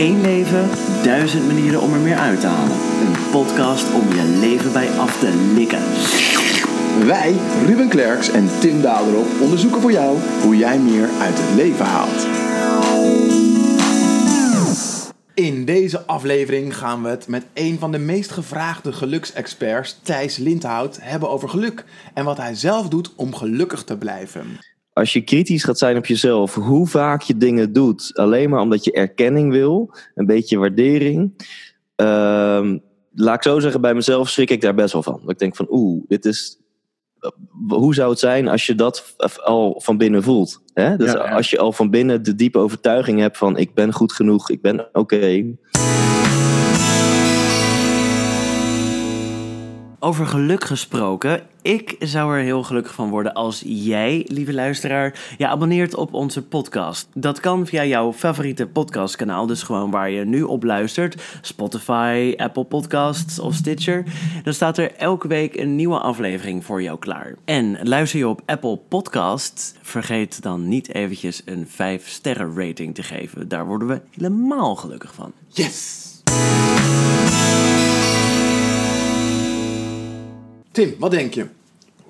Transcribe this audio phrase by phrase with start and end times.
[0.00, 0.68] Eén leven,
[1.02, 2.76] duizend manieren om er meer uit te halen.
[3.06, 5.82] Een podcast om je leven bij af te likken.
[7.06, 7.34] Wij,
[7.66, 12.26] Ruben Klerks en Tim Daderop, onderzoeken voor jou hoe jij meer uit het leven haalt.
[15.34, 20.98] In deze aflevering gaan we het met een van de meest gevraagde geluksexperts, Thijs Lindhout,
[21.00, 24.58] hebben over geluk en wat hij zelf doet om gelukkig te blijven.
[24.92, 28.84] Als je kritisch gaat zijn op jezelf, hoe vaak je dingen doet, alleen maar omdat
[28.84, 31.48] je erkenning wil, een beetje waardering.
[31.96, 32.78] Ehm,
[33.14, 35.20] laat ik zo zeggen, bij mezelf schrik ik daar best wel van.
[35.20, 36.60] Dat ik denk van, oeh, dit is
[37.68, 40.62] hoe zou het zijn als je dat al van binnen voelt?
[40.74, 40.96] Hè?
[40.96, 41.34] Dus Ja, ja.
[41.34, 44.62] als je al van binnen de diepe overtuiging hebt van ik ben goed genoeg, ik
[44.62, 45.44] ben oké.
[49.98, 55.46] Over geluk gesproken, ik zou er heel gelukkig van worden als jij, lieve luisteraar, je
[55.46, 57.08] abonneert op onze podcast.
[57.14, 62.64] Dat kan via jouw favoriete podcastkanaal, dus gewoon waar je nu op luistert, Spotify, Apple
[62.64, 64.04] Podcasts of Stitcher.
[64.42, 67.34] Dan staat er elke week een nieuwe aflevering voor jou klaar.
[67.44, 73.02] En luister je op Apple Podcasts, vergeet dan niet eventjes een 5 sterren rating te
[73.02, 73.48] geven.
[73.48, 75.32] Daar worden we helemaal gelukkig van.
[75.48, 76.08] Yes!
[80.72, 81.46] Tim, wat denk je?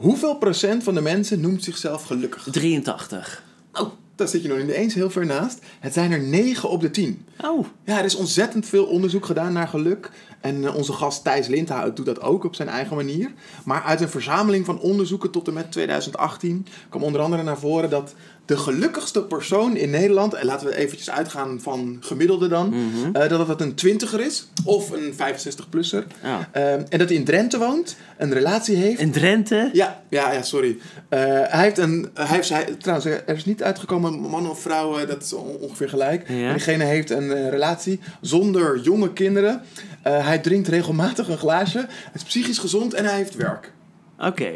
[0.00, 2.48] Hoeveel procent van de mensen noemt zichzelf gelukkig?
[2.50, 3.42] 83.
[3.72, 5.58] Oh, daar zit je nog niet eens heel ver naast.
[5.80, 7.24] Het zijn er 9 op de 10.
[7.44, 10.10] Oh, Ja, er is ontzettend veel onderzoek gedaan naar geluk.
[10.40, 13.32] En eh, onze gast Thijs Lindhout doet dat ook op zijn eigen manier.
[13.64, 17.90] Maar uit een verzameling van onderzoeken tot en met 2018 kwam onder andere naar voren
[17.90, 18.14] dat
[18.50, 22.74] de gelukkigste persoon in Nederland, en laten we eventjes uitgaan van gemiddelde dan,
[23.12, 26.06] eh, dat het een twintiger is of een 65-plusser.
[26.22, 26.48] Ja.
[26.88, 29.00] en dat hij in Drenthe woont, een relatie heeft.
[29.00, 29.70] in Drenthe?
[29.72, 30.78] Ja, ja, ja, sorry.
[31.08, 32.10] Eh, hij heeft een.
[32.14, 35.56] Hij heeft, hij, trouwens, er is niet uitgekomen, man of vrouw, eh, dat is on-
[35.60, 36.28] ongeveer gelijk.
[36.28, 36.34] Ja.
[36.44, 39.62] Maar diegene heeft een relatie zonder jonge kinderen.
[40.02, 41.78] Hij drinkt regelmatig een glaasje.
[41.88, 43.72] Hij is psychisch gezond en hij heeft werk.
[44.18, 44.50] Oké.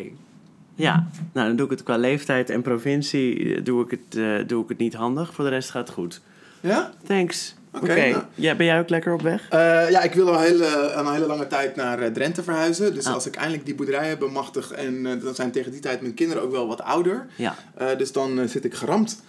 [0.75, 4.49] Ja, nou dan doe ik het qua leeftijd en provincie eh, doe ik het, eh,
[4.49, 5.35] doe ik het niet handig.
[5.35, 6.21] Voor de rest gaat het goed.
[6.61, 6.93] Ja?
[7.07, 7.55] Thanks.
[7.73, 8.09] Oké.
[8.11, 8.23] Nou.
[8.35, 9.49] Ja, ben jij ook lekker op weg?
[9.49, 12.95] Eh, ja, ik wil al hele, een hele lange tijd naar Drenthe verhuizen.
[12.95, 13.15] Dus Ah.
[13.15, 16.43] als ik eindelijk die boerderij heb bemachtigd en dan zijn tegen die tijd mijn kinderen
[16.43, 17.27] ook wel wat ouder.
[17.37, 17.55] Ja.
[17.97, 19.23] Dus dan zit ik geramd.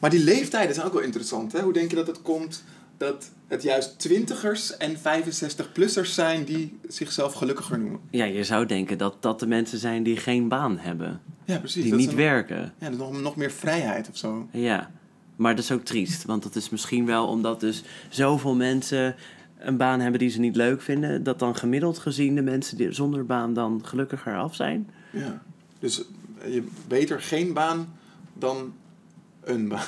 [0.00, 1.52] Maar die leeftijden zijn ook wel interessant.
[1.52, 1.60] Hè?
[1.60, 2.64] Hoe denk je dat het komt
[2.96, 8.00] dat het juist twintigers en 65-plussers zijn die zichzelf gelukkiger noemen?
[8.10, 11.20] Ja, je zou denken dat dat de mensen zijn die geen baan hebben.
[11.44, 11.82] Ja, precies.
[11.82, 12.72] Die dat niet werken.
[12.78, 14.48] Ja, dat nog, nog meer vrijheid of zo.
[14.52, 14.90] Ja.
[15.36, 16.24] Maar dat is ook triest.
[16.24, 19.14] Want dat is misschien wel omdat dus zoveel mensen
[19.58, 21.22] een baan hebben die ze niet leuk vinden.
[21.22, 24.90] Dat dan gemiddeld gezien de mensen die zonder baan dan gelukkiger af zijn.
[25.12, 25.42] Ja.
[25.78, 26.04] Dus
[26.44, 27.94] je beter geen baan
[28.32, 28.72] dan
[29.50, 29.80] een baan.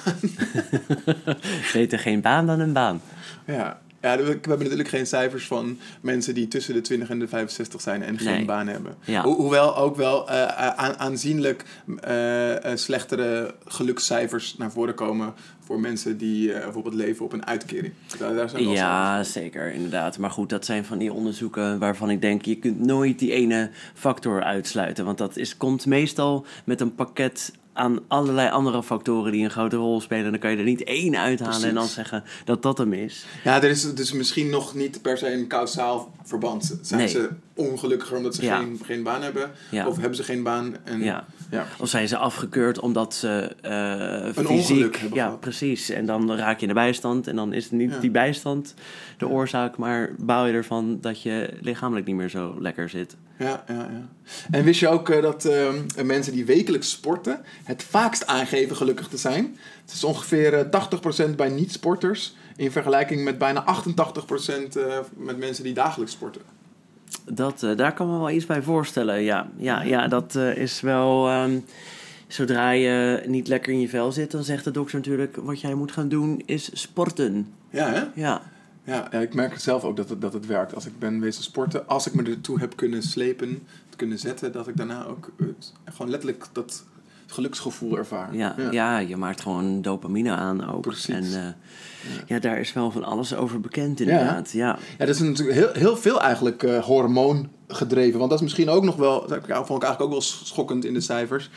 [1.73, 3.01] Beter geen baan dan een baan.
[3.47, 3.81] ja.
[4.03, 7.81] Ja, we hebben natuurlijk geen cijfers van mensen die tussen de 20 en de 65
[7.81, 8.45] zijn en geen Nee.
[8.45, 8.95] baan hebben.
[9.05, 9.23] Ja.
[9.23, 10.47] Ho- hoewel ook wel eh,
[10.77, 11.65] aan- aanzienlijk
[12.01, 15.35] eh, eh, slechtere gelukscijfers naar voren komen
[15.65, 17.93] voor mensen die eh, bijvoorbeeld leven op een uitkering.
[18.19, 20.19] Daar, daar zijn Ja, zeker, inderdaad.
[20.19, 22.45] Maar goed, dat zijn van die onderzoeken waarvan ik denk...
[22.45, 25.05] je kunt nooit die ene factor uitsluiten.
[25.05, 29.33] Want dat is, komt meestal met een pakket aan allerlei andere factoren...
[29.33, 30.25] die een grote rol spelen.
[30.25, 33.25] En dan kan je er niet één uithalen en dan zeggen dat dat hem is.
[33.45, 36.79] Ja, er is dus misschien nog niet per se een kausaal verband.
[36.83, 37.09] Zijn Nee.
[37.09, 38.59] ze ongelukkiger omdat ze Ja.
[38.59, 39.51] geen, geen baan hebben?
[39.71, 39.87] Ja.
[39.87, 40.77] Of hebben ze geen baan?
[40.85, 41.25] En, Ja.
[41.53, 41.67] Ja.
[41.79, 44.97] Of zijn ze afgekeurd omdat ze eh Een fysiek...
[44.97, 45.41] hebben Ja, gehad.
[45.41, 45.91] precies.
[45.91, 47.27] En dan raak je in de bijstand.
[47.27, 47.99] En dan is het niet Ja.
[47.99, 48.75] die bijstand
[49.19, 49.77] de oorzaak...
[49.77, 53.17] maar bouw je ervan dat je lichamelijk niet meer zo lekker zit.
[53.39, 54.09] Ja, ja, ja.
[54.51, 59.09] En wist je ook eh, dat ehm, mensen die wekelijks sporten het vaakst aangeven gelukkig
[59.09, 59.57] te zijn?
[59.85, 65.65] Het is ongeveer eh, 80% bij niet-sporters in vergelijking met bijna 88% eh, met mensen
[65.65, 66.43] die dagelijks sporten.
[67.25, 69.49] Dat, eh, daar kan me wel iets bij voorstellen, ja.
[69.57, 71.29] Ja, ja dat eh, is wel...
[71.29, 71.59] ehm,
[72.27, 75.37] zodra je niet lekker in je vel zit, dan zegt de dokter natuurlijk...
[75.37, 77.55] wat jij moet gaan doen is sporten.
[77.71, 78.03] Ja, hè?
[78.15, 78.43] Ja,
[78.85, 80.75] Ja, ik merk zelf ook dat het, dat het werkt.
[80.75, 83.63] Als ik ben wezen sporten, als ik me ertoe heb kunnen slepen,
[84.03, 85.47] kunnen zetten, dat ik daarna ook eh,
[85.85, 86.85] gewoon letterlijk dat
[87.33, 88.35] geluksgevoel ervaar.
[88.35, 88.99] ja, ja.
[88.99, 90.81] je maakt gewoon dopamine aan ook.
[90.81, 91.15] Precies.
[91.15, 92.39] En eh, ja.
[92.39, 94.53] daar is wel van alles over bekend inderdaad.
[94.53, 98.19] Ja, Ja, dat is natuurlijk heel, heel veel eigenlijk eh hormoon gedreven.
[98.19, 100.95] Want dat is misschien ook nog wel, dat vond ik eigenlijk ook wel schokkend in
[100.95, 101.51] de cijfers.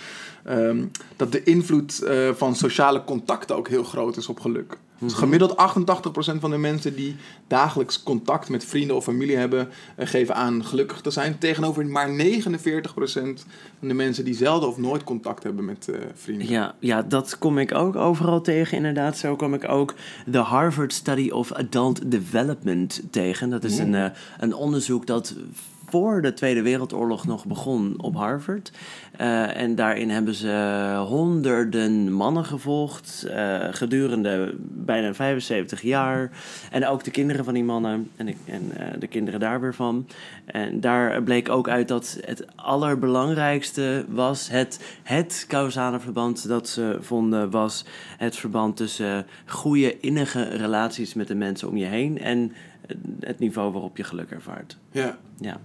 [0.44, 0.86] ehm,
[1.16, 4.78] dat de invloed eh, van sociale contacten ook heel groot is op geluk.
[5.00, 7.16] Dus gemiddeld 88% van de mensen die
[7.48, 11.38] dagelijks contact met vrienden of familie hebben, eh, geven aan gelukkig te zijn.
[11.38, 13.46] Tegenover maar 49%
[13.80, 16.50] van de mensen die zelden of nooit contact hebben met eh, vrienden.
[16.50, 19.18] Ja, ja, dat kom ik ook overal tegen, inderdaad.
[19.18, 19.94] Zo kom ik ook
[20.26, 23.50] de Harvard Study of Adult Development tegen.
[23.50, 24.06] Dat is een, eh,
[24.40, 25.36] een onderzoek dat
[25.90, 28.72] voor de Tweede Wereldoorlog nog begon op Harvard.
[29.18, 36.32] Eh, en daarin hebben ze honderden mannen gevolgd eh, gedurende bijna 75 jaar.
[36.72, 39.74] En ook de kinderen van die mannen en, de, en eh, de kinderen daar weer
[39.74, 40.08] van.
[40.46, 46.98] En daar bleek ook uit dat het allerbelangrijkste was het, het causale verband dat ze
[47.02, 47.86] vonden was
[48.18, 52.52] het verband tussen goede innige relaties met de mensen om je heen en
[53.20, 54.78] het niveau waarop je geluk ervaart.
[54.92, 55.18] Ja.
[55.40, 55.60] Ja.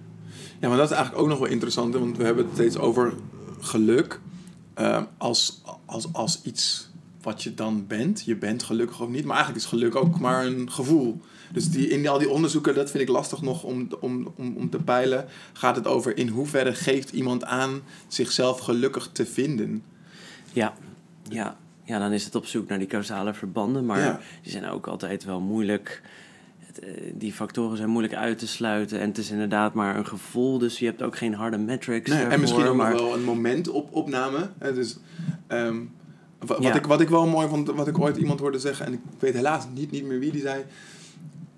[0.59, 3.13] Ja, maar dat is eigenlijk ook nog wel interessant, want we hebben het steeds over
[3.61, 4.19] geluk
[4.73, 6.89] eh, als, als, als iets
[7.21, 8.23] wat je dan bent.
[8.25, 11.21] Je bent gelukkig of niet, maar eigenlijk is geluk ook maar een gevoel.
[11.53, 14.69] Dus die, in al die onderzoeken, dat vind ik lastig nog om, om, om, om
[14.69, 19.83] te peilen, gaat het over in hoeverre geeft iemand aan zichzelf gelukkig te vinden.
[20.53, 20.73] Ja,
[21.29, 21.57] ja.
[21.83, 24.19] ja, dan is het op zoek naar die causale verbanden, maar Ja.
[24.41, 26.01] die zijn ook altijd wel moeilijk.
[26.79, 30.57] Eh, die factoren zijn moeilijk uit te sluiten en het is inderdaad maar een gevoel,
[30.57, 32.09] dus je hebt ook geen harde metrics.
[32.09, 34.49] Nee, en misschien ook maar wel een momentopname.
[34.57, 34.97] Hè, dus,
[35.47, 35.73] wa-
[36.39, 36.73] wat, Ja.
[36.75, 39.33] ik, wat ik wel mooi vond, wat ik ooit iemand hoorde zeggen, en ik weet
[39.33, 40.63] helaas niet, niet meer wie die zei,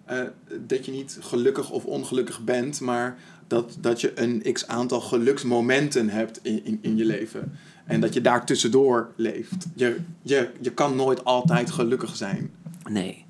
[0.06, 0.20] eh,
[0.68, 3.18] dat je niet gelukkig of ongelukkig bent, maar
[3.48, 7.52] dat, dat je een x aantal geluksmomenten hebt in, in, in je leven.
[7.86, 9.66] En dat je daar tussendoor leeft.
[9.76, 12.52] Je, je, je kan nooit altijd gelukkig zijn.
[12.90, 13.26] nee,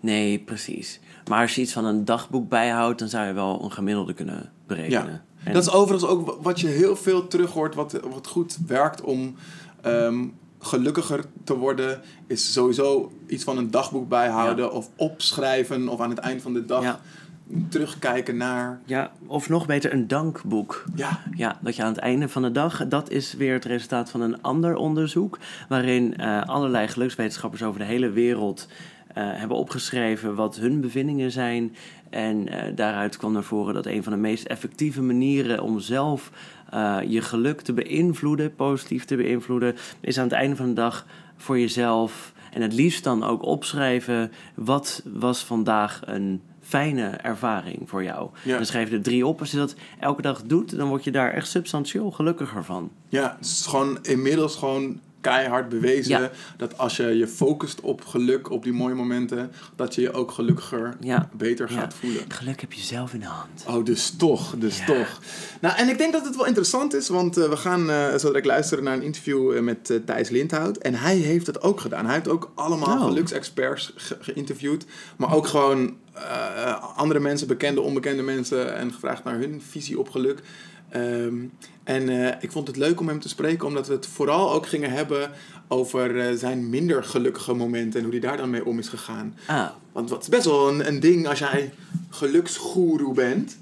[0.00, 1.00] nee, precies.
[1.28, 4.50] Maar als je iets van een dagboek bijhoudt, dan zou je wel een gemiddelde kunnen
[4.66, 5.22] berekenen.
[5.44, 8.58] En- Dat is overigens ook wa- wat je heel veel terug hoort, wat, wat goed
[8.66, 9.34] werkt om
[9.82, 10.24] ehm,
[10.60, 16.18] gelukkiger te worden, is sowieso iets van een dagboek bijhouden of opschrijven of aan het
[16.18, 17.00] eind van de dag Ja.
[17.68, 18.80] terugkijken naar.
[18.84, 20.84] Ja, of nog beter een dankboek.
[20.94, 24.10] Ja, Ja, dat je aan het einde van de dag, dat is weer het resultaat
[24.10, 25.38] van een ander onderzoek,
[25.68, 28.66] waarin eh, allerlei gelukswetenschappers over de hele wereld
[29.22, 31.76] hebben opgeschreven wat hun bevindingen zijn.
[32.10, 36.30] En eh, daaruit kwam naar voren dat een van de meest effectieve manieren om zelf
[36.70, 41.06] eh, je geluk te beïnvloeden, positief te beïnvloeden, is aan het einde van de dag
[41.36, 42.32] voor jezelf.
[42.52, 48.30] En het liefst dan ook opschrijven, wat was vandaag een fijne ervaring voor jou.
[48.44, 48.56] Ja.
[48.56, 49.40] Dan schrijf je er drie op.
[49.40, 52.90] Als je dat elke dag doet, dan word je daar echt substantieel gelukkiger van.
[53.08, 56.30] ja het is gewoon inmiddels gewoon keihard bewezen Ja.
[56.56, 60.30] dat als je je focust op geluk, op die mooie momenten, dat je je ook
[60.30, 61.28] gelukkiger, Ja.
[61.36, 61.78] beter Ja.
[61.80, 62.22] gaat voelen.
[62.28, 63.64] Geluk heb je zelf in de hand.
[63.66, 65.20] Oh, dus toch, dus toch.
[65.60, 68.26] Nou, en ik denk dat het wel interessant is, want eh, we gaan eh zo
[68.26, 70.76] direct luisteren naar een interview eh, met Thijs Lindhout.
[70.76, 72.04] En hij heeft het ook gedaan.
[72.04, 73.04] Hij heeft ook allemaal Oh.
[73.04, 74.84] geluksexperts ge- geïnterviewd,
[75.16, 75.96] maar ook gewoon
[76.96, 80.38] andere mensen, bekende, onbekende mensen, en gevraagd naar hun visie op geluk.
[80.90, 81.34] Ehm,
[81.84, 84.66] en eh, ik vond het leuk om hem te spreken, omdat we het vooral ook
[84.66, 85.30] gingen hebben
[85.68, 89.34] over eh, zijn minder gelukkige momenten en hoe hij daar dan mee om is gegaan.
[89.46, 91.72] Ah, Want wat is best wel een, een ding als jij
[92.10, 93.58] geluksgoeroe bent.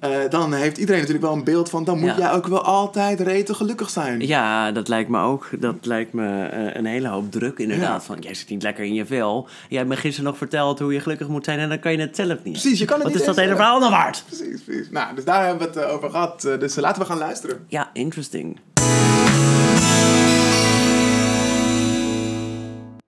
[0.00, 1.84] Eh, dan heeft iedereen natuurlijk wel een beeld van...
[1.84, 2.16] dan moet Ja.
[2.18, 4.26] jij ook wel altijd rete gelukkig zijn.
[4.26, 5.48] ja, dat lijkt me ook.
[5.58, 7.88] Dat lijkt me eh, een hele hoop druk, inderdaad.
[7.88, 8.00] Ja.
[8.00, 9.48] Van, jij zit niet lekker in je vel.
[9.68, 11.58] Jij hebt me gisteren nog verteld hoe je gelukkig moet zijn...
[11.58, 12.52] en dan kan je het zelf niet.
[12.60, 14.24] Precies, je kan het Wat niet is dat hele verhaal dan waard?
[14.26, 14.90] Precies, precies.
[14.90, 16.44] Nou, dus daar hebben we het eh, over gehad.
[16.44, 17.64] Eh, dus laten we gaan luisteren.
[17.68, 18.58] Ja, interesting.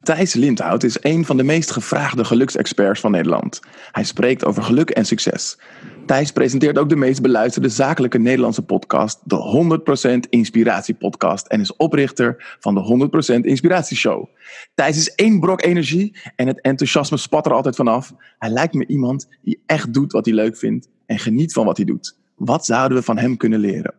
[0.02, 3.60] Thijs Lindhout is een van de meest gevraagde geluksexperts van Nederland.
[3.92, 5.58] Hij spreekt over geluk en succes.
[6.06, 9.80] Thijs presenteert ook de meest beluisterde zakelijke Nederlandse podcast, de
[10.26, 14.28] 100% Inspiratie Podcast, en is oprichter van de 100% Inspiratieshow.
[14.74, 18.12] Thijs is één brok energie en het enthousiasme spat er altijd vanaf.
[18.38, 21.76] Hij lijkt me iemand die echt doet wat hij leuk vindt en geniet van wat
[21.76, 22.16] hij doet.
[22.36, 23.94] Wat zouden we van hem kunnen leren?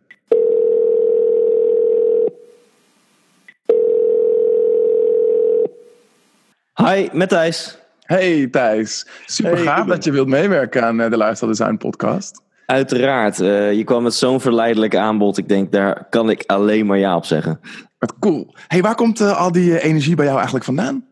[6.74, 7.83] Hi, met Thijs.
[8.04, 9.94] Hey Thijs, super Hey, gaaf Ruben.
[9.94, 12.42] dat je wilt meewerken aan eh, de Lifestyle Design podcast.
[12.66, 15.38] Uiteraard, eh, je kwam met zo'n verleidelijk aanbod.
[15.38, 17.60] Ik denk, daar kan ik alleen maar ja op zeggen.
[17.98, 18.54] Wat cool.
[18.66, 21.04] Hey, waar komt eh, al die energie bij jou eigenlijk vandaan?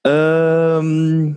[0.00, 1.32] Ehm,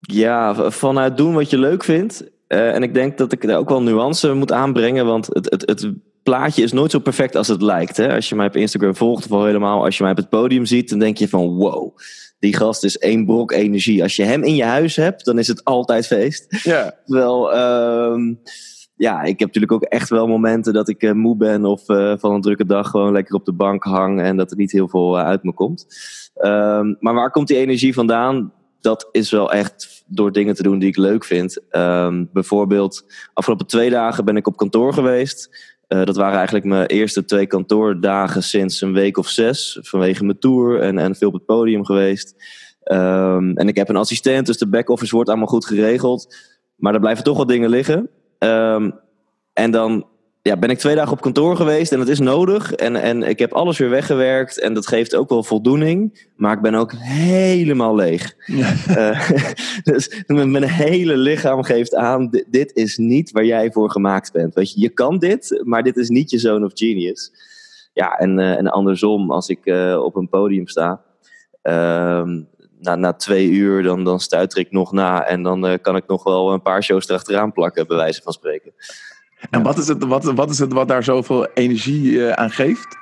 [0.00, 2.24] ja, vanuit doen wat je leuk vindt.
[2.46, 5.06] Eh, en ik denk dat ik daar ook wel nuance moet aanbrengen.
[5.06, 5.92] Want het, het, het
[6.22, 7.96] plaatje is nooit zo perfect als het lijkt.
[7.96, 8.14] Hè?
[8.14, 10.64] Als je mij op Instagram volgt, of al helemaal als je mij op het podium
[10.64, 11.96] ziet, dan denk je van wow,
[12.40, 14.02] die gast is één brok energie.
[14.02, 16.46] Als je hem in je huis hebt, dan is het altijd feest.
[16.62, 16.94] Ja.
[17.04, 18.34] Terwijl, ehm,
[18.96, 22.14] ja, ik heb natuurlijk ook echt wel momenten dat ik eh, moe ben of eh,
[22.18, 24.88] van een drukke dag gewoon lekker op de bank hang en dat er niet heel
[24.88, 25.86] veel eh, uit me komt.
[26.34, 28.52] Ehm, maar waar komt die energie vandaan?
[28.80, 31.58] Dat is wel echt door dingen te doen die ik leuk vind.
[31.70, 35.69] Ehm, bijvoorbeeld, afgelopen twee dagen ben ik op kantoor geweest.
[35.90, 39.78] Eh, dat waren eigenlijk mijn eerste twee kantoordagen sinds een week of zes.
[39.80, 42.34] Vanwege mijn tour en, en veel op het podium geweest.
[42.82, 46.36] Ehm, en ik heb een assistent, dus de back-office wordt allemaal goed geregeld.
[46.76, 48.10] Maar er blijven toch wat dingen liggen.
[48.38, 48.90] Ehm,
[49.52, 50.06] en dan
[50.42, 52.72] ja, ben ik twee dagen op kantoor geweest en dat is nodig.
[52.72, 56.28] En, en ik heb alles weer weggewerkt en dat geeft ook wel voldoening.
[56.36, 58.34] Maar ik ben ook helemaal leeg.
[58.46, 58.72] Ja.
[58.88, 59.30] Uh,
[59.92, 64.54] dus mijn hele lichaam geeft aan, dit, dit, is niet waar jij voor gemaakt bent.
[64.54, 67.32] Weet je, je kan dit, maar dit is niet je zone of genius.
[67.92, 71.00] Ja, en, uh, en andersom, als ik uh, op een podium sta,
[71.62, 72.42] ehm,
[72.78, 75.26] na, na twee uur, dan, dan stuiter ik nog na.
[75.26, 78.72] En dan kan ik nog wel een paar shows erachteraan plakken, bij wijze van spreken.
[79.50, 82.96] En wat is, het, wat, wat is het wat daar zoveel energie uh, aan geeft?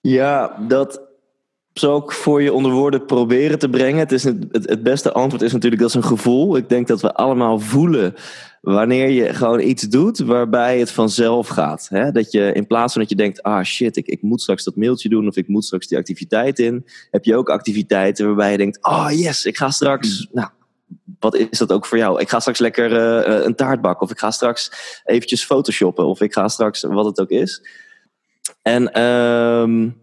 [0.00, 1.00] Ja, dat
[1.72, 3.98] zou ik voor je onder woorden proberen te brengen.
[3.98, 6.56] Het, is het, het, beste antwoord is natuurlijk dat is een gevoel.
[6.56, 8.14] Ik denk dat we allemaal voelen
[8.60, 11.86] wanneer je gewoon iets doet waarbij het vanzelf gaat.
[11.88, 12.10] Hè?
[12.10, 14.76] Dat je in plaats van dat je denkt, ah shit, ik, ik moet straks dat
[14.76, 18.56] mailtje doen of ik moet straks die activiteit in, heb je ook activiteiten waarbij je
[18.56, 20.40] denkt, ah oh, yes, ik ga straks, hmm.
[20.40, 20.50] nou,
[21.18, 22.20] wat is dat ook voor jou?
[22.20, 24.02] Ik ga straks lekker uh, een taart bakken.
[24.02, 24.72] Of ik ga straks
[25.04, 26.06] eventjes photoshoppen.
[26.06, 27.62] Of ik ga straks wat het ook is.
[28.62, 30.00] En um,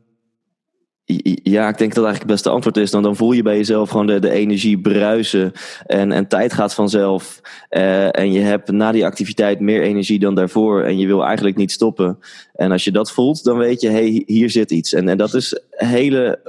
[1.43, 2.91] ja, ik denk dat eigenlijk het beste antwoord is.
[2.91, 5.51] Dan, dan voel je bij jezelf gewoon de, energie bruisen.
[5.85, 7.41] En, en tijd gaat vanzelf.
[7.69, 10.83] Uh, en je hebt na die activiteit meer energie dan daarvoor.
[10.83, 12.19] En je wil eigenlijk niet stoppen.
[12.53, 14.93] En als je dat voelt, dan weet je, hey, hier zit iets.
[14.93, 16.39] En, en dat is hele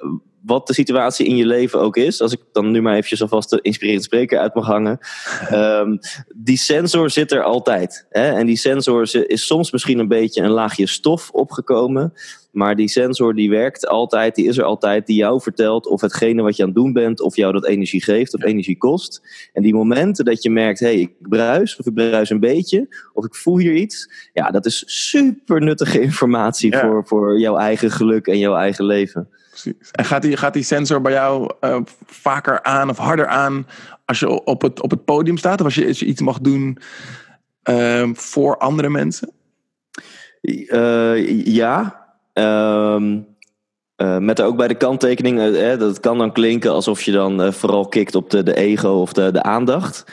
[0.43, 3.51] wat de situatie in je leven ook is, als ik dan nu maar eventjes alvast
[3.51, 4.99] de inspirerend spreker uit mag hangen,
[5.53, 5.99] um,
[6.49, 8.07] die sensor zit er altijd.
[8.11, 8.33] Hè?
[8.33, 12.13] En die sensor is soms misschien een beetje een laagje stof opgekomen,
[12.51, 16.43] maar die sensor die werkt altijd, die is er altijd, die jou vertelt of hetgene
[16.43, 19.23] wat je aan het doen bent, of jou dat energie geeft of energie kost.
[19.53, 22.89] En die momenten dat je merkt, hé, hey, ik bruis, of ik bruis een beetje,
[23.13, 27.91] of ik voel hier iets, ja, dat is super nuttige informatie voor, voor jouw eigen
[27.91, 29.29] geluk en jouw eigen leven.
[29.93, 33.67] En gaat die, gaat die sensor bij jou uh, vaker aan of harder aan
[34.05, 35.61] als je op het, op het podium staat?
[35.61, 36.79] Of als je, iets mag doen
[37.71, 39.33] uh, voor andere mensen?
[40.43, 41.99] Uh, ja.
[42.33, 43.29] Um,
[44.19, 48.15] met ook bij de kanttekening, eh, dat kan dan klinken alsof je dan vooral kikt
[48.15, 50.05] op de, de ego of de, de aandacht.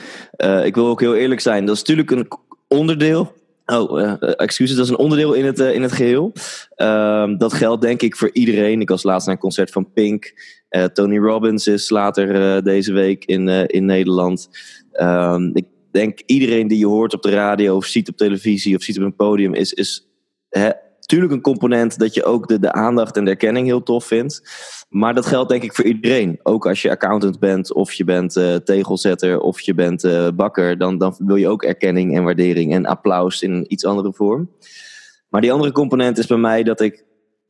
[0.64, 2.28] ik wil ook heel eerlijk zijn, dat is natuurlijk een
[2.68, 3.34] onderdeel
[3.74, 6.34] Oh, uh, excuses, dat is een onderdeel in het, uh, in het geheel.
[6.78, 8.82] Uh, dat geldt denk ik voor iedereen.
[8.82, 10.56] Ik was laatst naar een concert van Pink.
[10.94, 14.50] Tony Robbins is later deze week in, in Nederland.
[14.94, 18.82] Um, ik denk iedereen die je hoort op de radio of ziet op televisie of
[18.82, 20.08] ziet op een podium is, is
[21.08, 24.42] natuurlijk een component dat je ook de, de aandacht en de erkenning heel tof vindt.
[24.90, 26.40] Maar dat geldt denk ik voor iedereen.
[26.44, 30.78] Ook als je accountant bent, of je bent uh, tegelzetter, of je bent uh, bakker,
[30.78, 34.52] dan, dan wil je ook erkenning en waardering en applaus in iets andere vorm.
[35.30, 37.06] Maar die andere component is bij mij dat ik.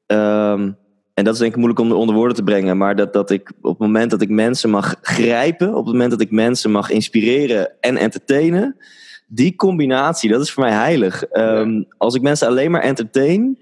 [0.08, 0.78] Um,
[1.14, 2.78] en dat is denk ik moeilijk om onder woorden te brengen.
[2.78, 6.12] Maar dat, dat ik op het moment dat ik mensen mag grijpen, op het moment
[6.12, 8.78] dat ik mensen mag inspireren en entertainen
[9.28, 11.24] die combinatie, dat is voor mij heilig.
[11.32, 13.60] Um, als ik mensen alleen maar entertain,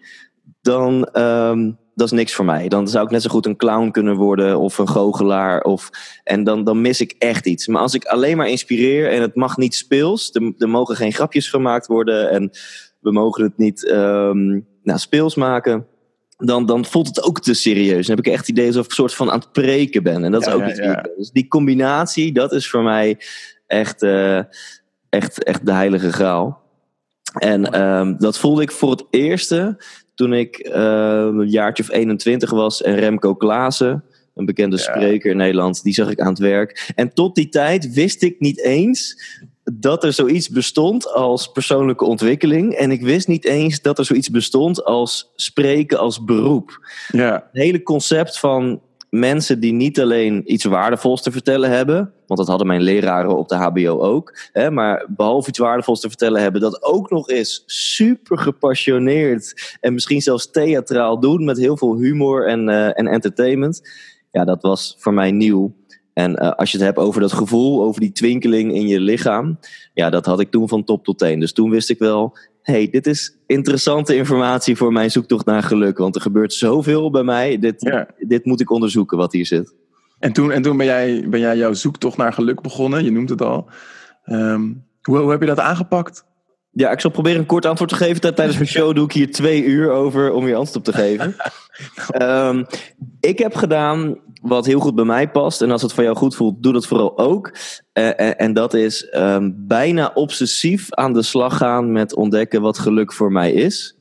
[0.62, 2.68] dan um, dat is niks voor mij.
[2.68, 5.62] Dan zou ik net zo goed een clown kunnen worden of een goochelaar.
[5.62, 5.90] Of,
[6.24, 7.68] en dan, dan mis ik echt iets.
[7.68, 11.14] Maar als ik alleen maar inspireer en het mag niet speels, er, er mogen geen
[11.14, 12.50] grapjes gemaakt worden en
[13.00, 15.88] we mogen het niet um, nou, speels maken.
[16.38, 18.08] Dan, dan voelt het ook te serieus.
[18.08, 20.24] Dan heb ik echt het idee alsof ik een soort van aan het preken ben.
[20.24, 21.06] En dat is ook ja, niet ja.
[21.18, 23.18] Dus die combinatie, dat is voor mij
[23.68, 24.04] echt.
[24.04, 24.40] Uh,
[25.10, 26.64] echt, echt de heilige graal.
[27.36, 29.84] En um, dat voelde ik voor het eerste
[30.16, 30.74] toen ik uh,
[31.32, 34.04] een jaartje of 21 was en Remco Klaassen,
[34.36, 36.92] een bekende spreker in Nederland, die zag ik aan het werk.
[36.96, 39.24] En tot die tijd wist ik niet eens
[39.74, 42.74] dat er zoiets bestond als persoonlijke ontwikkeling.
[42.74, 46.88] En ik wist niet eens dat er zoiets bestond als spreken als beroep.
[47.08, 47.34] Ja.
[47.34, 52.48] Het hele concept van mensen die niet alleen iets waardevols te vertellen hebben, want dat
[52.48, 56.62] hadden mijn leraren op de HBO ook, hè, maar behalve iets waardevols te vertellen hebben,
[56.62, 62.48] dat ook nog eens super gepassioneerd en misschien zelfs theatraal doen met heel veel humor
[62.48, 63.82] en, uh, en entertainment.
[64.32, 65.76] Ja, dat was voor mij nieuw.
[66.14, 69.60] En uh, als je het hebt over dat gevoel, over die twinkeling in je lichaam,
[69.94, 71.40] ja, dat had ik toen van top tot teen.
[71.40, 75.98] Dus toen wist ik wel, hey, dit is interessante informatie voor mijn zoektocht naar geluk.
[75.98, 77.60] Want er gebeurt zoveel bij mij.
[77.60, 78.08] Dit, ja.
[78.20, 79.74] dit moet ik onderzoeken wat hier zit.
[80.20, 83.04] En toen, en toen ben, jij, ben jij jouw zoektocht naar geluk begonnen.
[83.04, 83.70] Je noemt het al.
[84.26, 86.26] Um, hoe, hoe heb je dat aangepakt?
[86.77, 88.22] Ja, ik zal proberen een kort antwoord te geven.
[88.22, 91.36] Tijdens mijn show doe ik hier twee uur over om je antwoord op te geven.
[92.10, 92.63] Ehm,
[93.20, 95.62] ik heb gedaan wat heel goed bij mij past.
[95.62, 97.51] En als het voor jou goed voelt, doe dat vooral ook.
[97.94, 102.79] Eh, en, en dat is ehm, bijna obsessief aan de slag gaan met ontdekken wat
[102.79, 103.98] geluk voor mij is.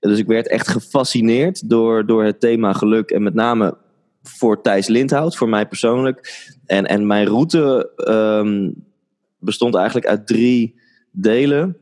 [0.00, 3.10] Dus ik werd echt gefascineerd door, door het thema geluk.
[3.10, 3.76] En met name
[4.22, 6.48] voor Thijs Lindhout, voor mij persoonlijk.
[6.66, 8.70] En, en mijn route ehm,
[9.38, 11.76] bestond eigenlijk uit drie delen.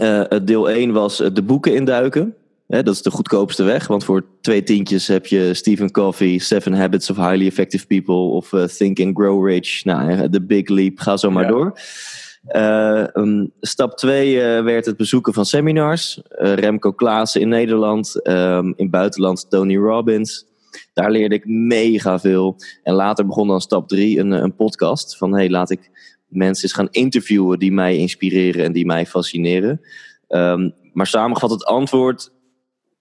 [0.00, 2.34] Uh, deel 1 was de boeken induiken.
[2.66, 6.72] Hè, dat is de goedkoopste weg, want voor twee tientjes heb je Stephen Covey, Seven
[6.72, 9.84] Habits of Highly Effective People of uh, Think and Grow Rich.
[9.84, 11.48] Nou, The Big Leap, ga zo maar ja.
[11.48, 11.80] door.
[12.48, 16.20] Uh, um, stap 2 uh, werd het bezoeken van seminars.
[16.28, 20.46] Remco Klaassen in Nederland, um, in buitenland Tony Robbins.
[20.92, 22.56] Daar leerde ik mega veel.
[22.82, 25.90] En later begon dan stap 3 een, een podcast van hey, laat ik
[26.28, 29.80] mensen eens gaan interviewen die mij inspireren en die mij fascineren.
[30.28, 32.30] Um, maar samengevat het antwoord.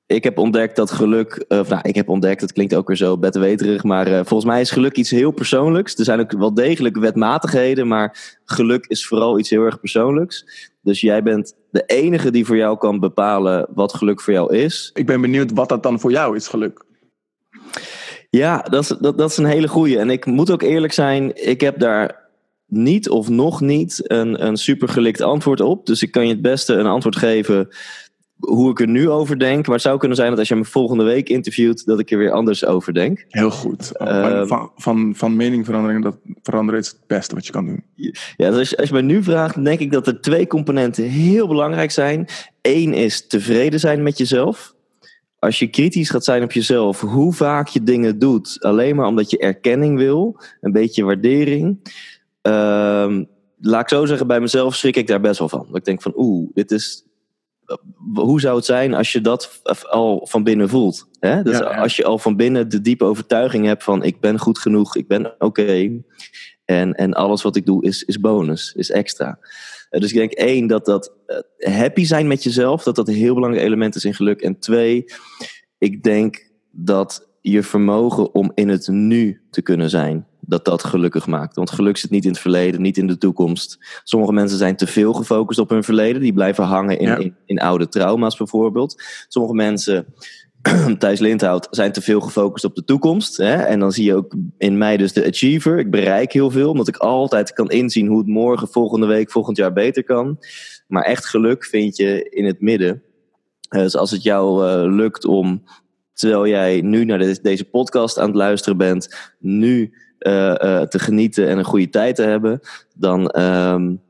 [0.06, 3.18] Ik heb ontdekt dat geluk, of nou, ik heb ontdekt, dat klinkt ook weer zo
[3.18, 5.96] betweterig, maar uh, volgens mij is geluk iets heel persoonlijks.
[5.96, 10.46] Er zijn ook wel degelijk wetmatigheden, maar geluk is vooral iets heel erg persoonlijks.
[10.82, 14.92] Dus jij bent de enige die voor jou kan bepalen wat geluk voor jou is.
[14.94, 16.86] Ik ben benieuwd wat dat dan voor jou is, geluk.
[18.30, 20.00] Ja, dat is, dat, dat is een hele goeie.
[20.00, 22.27] En ik moet ook eerlijk zijn, ik heb daar
[22.68, 25.86] niet of nog niet een, een super gelikt antwoord op.
[25.86, 27.70] Dus ik kan je het beste een antwoord geven
[28.40, 29.66] hoe ik er nu over denk.
[29.66, 32.18] Maar het zou kunnen zijn dat als je me volgende week interviewt, dat ik er
[32.18, 33.26] weer anders over denk.
[33.28, 33.92] Heel goed.
[34.02, 37.84] Uh, van, van, van meningverandering dat veranderen is het beste wat je kan doen.
[38.38, 41.04] Ja, dus als, je, als je mij nu vraagt, denk ik dat er twee componenten
[41.04, 42.28] heel belangrijk zijn.
[42.62, 44.76] Eén is tevreden zijn met jezelf.
[45.40, 49.30] Als je kritisch gaat zijn op jezelf, hoe vaak je dingen doet, alleen maar omdat
[49.30, 51.80] je erkenning wil, een beetje waardering.
[52.48, 53.20] Uh,
[53.60, 55.66] laat ik zo zeggen, bij mezelf schrik ik daar best wel van.
[55.68, 57.06] Dat ik denk van, oeh, dit is.
[58.14, 61.08] Hoe zou het zijn als je dat al van binnen voelt?
[61.20, 61.44] Hè?
[61.44, 61.82] Dus ja, ja.
[61.82, 65.08] als je al van binnen de diepe overtuiging hebt van ik ben goed genoeg, ik
[65.08, 65.46] ben oké.
[65.46, 66.04] Okay,
[66.66, 69.40] en, en alles wat ik doe is, is bonus, is extra.
[69.92, 71.14] Uh, dus ik denk één, dat dat
[71.58, 74.42] uh, happy zijn met jezelf, dat dat een heel belangrijk element is in geluk.
[74.42, 75.06] En twee,
[75.78, 81.28] ik denk dat je vermogen om in het nu te kunnen zijn, dat dat gelukkig
[81.28, 81.56] maakt.
[81.56, 83.78] Want geluk zit niet in het verleden, niet in de toekomst.
[84.04, 86.22] Sommige mensen zijn te veel gefocust op hun verleden.
[86.22, 87.18] Die blijven hangen in, ja.
[87.18, 89.04] in, in, oude trauma's bijvoorbeeld.
[89.28, 90.06] Sommige mensen,
[91.00, 93.38] Thijs Lindhout, zijn te veel gefocust op de toekomst.
[93.38, 93.56] Hè?
[93.56, 95.80] En dan zie je ook in mij dus de achiever.
[95.80, 99.58] Ik bereik heel veel, omdat ik altijd kan inzien hoe het morgen, volgende week, volgend
[99.58, 100.40] jaar beter kan.
[100.88, 103.02] Maar echt geluk vind je in het midden.
[103.70, 105.64] Dus als het jou uh, lukt om,
[106.14, 109.94] terwijl jij nu naar de, deze podcast aan het luisteren bent, nu
[110.90, 112.60] te genieten en een goede tijd te hebben,
[112.96, 114.02] dan um,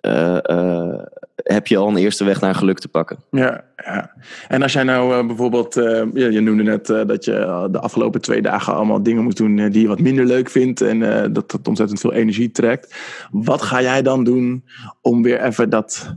[0.00, 0.98] uh,
[1.34, 3.18] heb je al een eerste weg naar geluk te pakken.
[3.30, 4.10] Ja, ja.
[4.48, 8.74] en als jij nou bijvoorbeeld, je, je, noemde net dat je de afgelopen twee dagen
[8.74, 10.98] allemaal dingen moet doen die je wat minder leuk vindt en
[11.32, 12.94] dat dat ontzettend veel energie trekt.
[13.30, 14.64] Wat ga jij dan doen
[15.00, 16.16] om weer even dat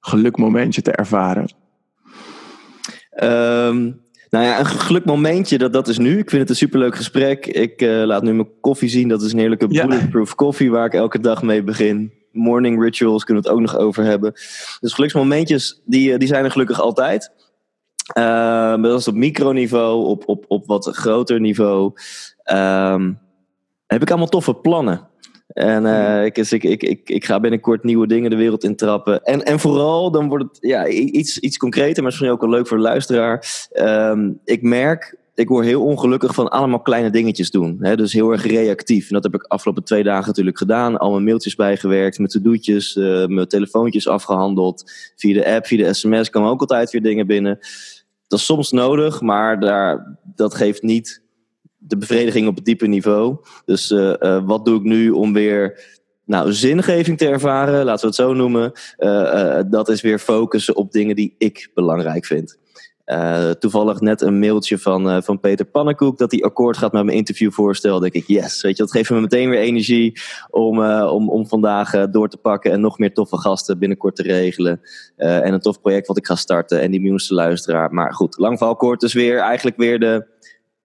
[0.00, 1.52] gelukmomentje te ervaren?
[3.22, 6.18] Um, nou ja, een geluk momentje, dat, dat is nu.
[6.18, 7.46] Ik vind het een superleuk gesprek.
[7.46, 9.08] Ik uh, laat nu mijn koffie zien.
[9.08, 9.86] Dat is een heerlijke ja.
[9.86, 12.12] bulletproof koffie waar ik elke dag mee begin.
[12.32, 14.32] Morning rituals kunnen we het ook nog over hebben.
[14.80, 17.32] Dus geluksmomentjes, die, die zijn er gelukkig altijd.
[18.18, 21.92] Uh, dat is op microniveau, op, op, op wat groter niveau.
[22.52, 23.18] Um,
[23.86, 25.08] heb ik allemaal toffe plannen.
[25.52, 29.22] En uh, ik, ik, ik, ik, ik ga binnenkort nieuwe dingen de wereld intrappen.
[29.22, 32.66] En, en vooral, dan wordt het ja, iets, iets concreter, maar misschien ook wel leuk
[32.66, 33.68] voor de luisteraar.
[33.72, 37.76] Um, ik merk, ik word heel ongelukkig van allemaal kleine dingetjes doen.
[37.80, 37.96] Hè?
[37.96, 39.08] Dus heel erg reactief.
[39.08, 40.98] En dat heb ik afgelopen twee dagen natuurlijk gedaan.
[40.98, 44.90] Al mijn mailtjes bijgewerkt, mijn to-do'tjes, uh, mijn telefoontjes afgehandeld.
[45.16, 47.58] Via de app, via de sms komen ook altijd weer dingen binnen.
[48.26, 51.22] Dat is soms nodig, maar daar, dat geeft niet
[51.82, 53.36] de bevrediging op het diepe niveau.
[53.64, 55.88] Dus uh, uh, wat doe ik nu om weer
[56.24, 58.72] nou, zingeving te ervaren, laten we het zo noemen.
[58.98, 62.58] Uh, dat is weer focussen op dingen die ik belangrijk vind.
[63.58, 68.00] toevallig net een mailtje van, van Peter Pannenkoek dat hij akkoord gaat met mijn interviewvoorstel.
[68.00, 72.10] denk ik, yes, weet je, dat geeft me meteen weer energie om, om, om vandaag
[72.10, 74.80] door te pakken en nog meer toffe gasten binnenkort te regelen.
[75.16, 77.92] en een tof project wat ik ga starten en die miljoenste luisteraar.
[77.92, 80.38] Maar goed, lang verhaal kort, dus weer eigenlijk weer de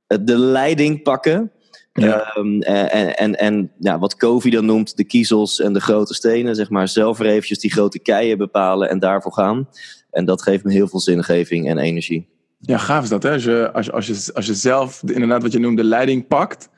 [0.07, 1.51] de leiding pakken.
[1.93, 2.35] Ja.
[2.37, 6.55] Um, en en, en ja, wat Kovi dan noemt, de kiezels en de grote stenen,
[6.55, 9.69] zeg maar, zelf weer eventjes die grote keien bepalen en daarvoor gaan.
[10.11, 12.27] En dat geeft me heel veel zingeving en energie.
[12.59, 13.31] Ja, gaaf is dat, hè?
[13.31, 16.27] Als je, als je, als je, als je zelf, inderdaad, wat je noemt, de leiding
[16.27, 16.69] pakt,